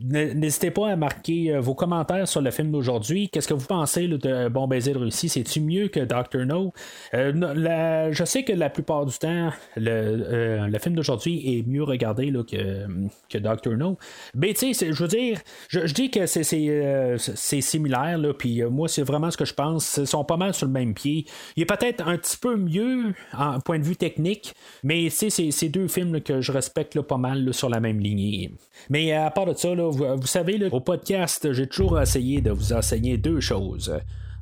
[0.00, 3.28] N'hésitez pas à marquer euh, vos commentaires sur le film d'aujourd'hui.
[3.28, 5.28] Qu'est-ce que vous pensez de Bon baiser de Russie?
[5.28, 6.72] C'est-tu mieux que Doctor No?
[7.14, 12.32] Euh, je sais que la plupart du temps, le, euh, film d'aujourd'hui est mieux regardé
[12.48, 12.86] que,
[13.28, 13.98] que Doctor No.
[14.34, 19.02] Mais tu sais, je veux dire, je, dis que c'est, c'est, similaire, puis moi, c'est
[19.02, 19.98] vraiment ce que je pense.
[19.98, 21.26] Ils sont pas mal sur le même pied.
[21.56, 25.88] Il est peut-être un petit peu mieux en point de vue technique, mais c'est, deux
[25.88, 28.52] films que je respecte pas mal sur la même lignée.
[28.88, 32.72] Mais à part de ça, vous, vous, savez, au podcast, j'ai toujours essayé de vous
[32.72, 33.92] enseigner deux choses.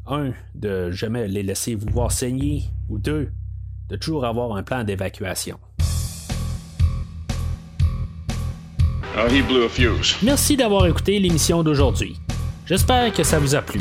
[0.07, 3.29] Un, de jamais les laisser vous voir saigner, ou deux,
[3.89, 5.59] de toujours avoir un plan d'évacuation.
[9.17, 9.27] Oh,
[10.23, 12.17] Merci d'avoir écouté l'émission d'aujourd'hui.
[12.67, 13.81] J'espère que ça vous a plu.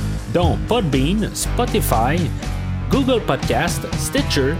[0.33, 2.17] dont Podbean, Spotify,
[2.89, 4.55] Google Podcast, Stitcher,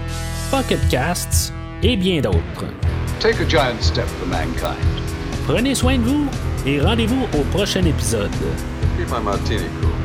[0.50, 1.54] Pocket Casts
[1.84, 2.66] et bien d'autres.
[3.20, 4.78] Take a giant step for mankind.
[5.48, 6.28] Prenez soin de vous
[6.66, 8.32] et rendez-vous au prochain épisode.
[8.98, 10.01] Keep my martini cool.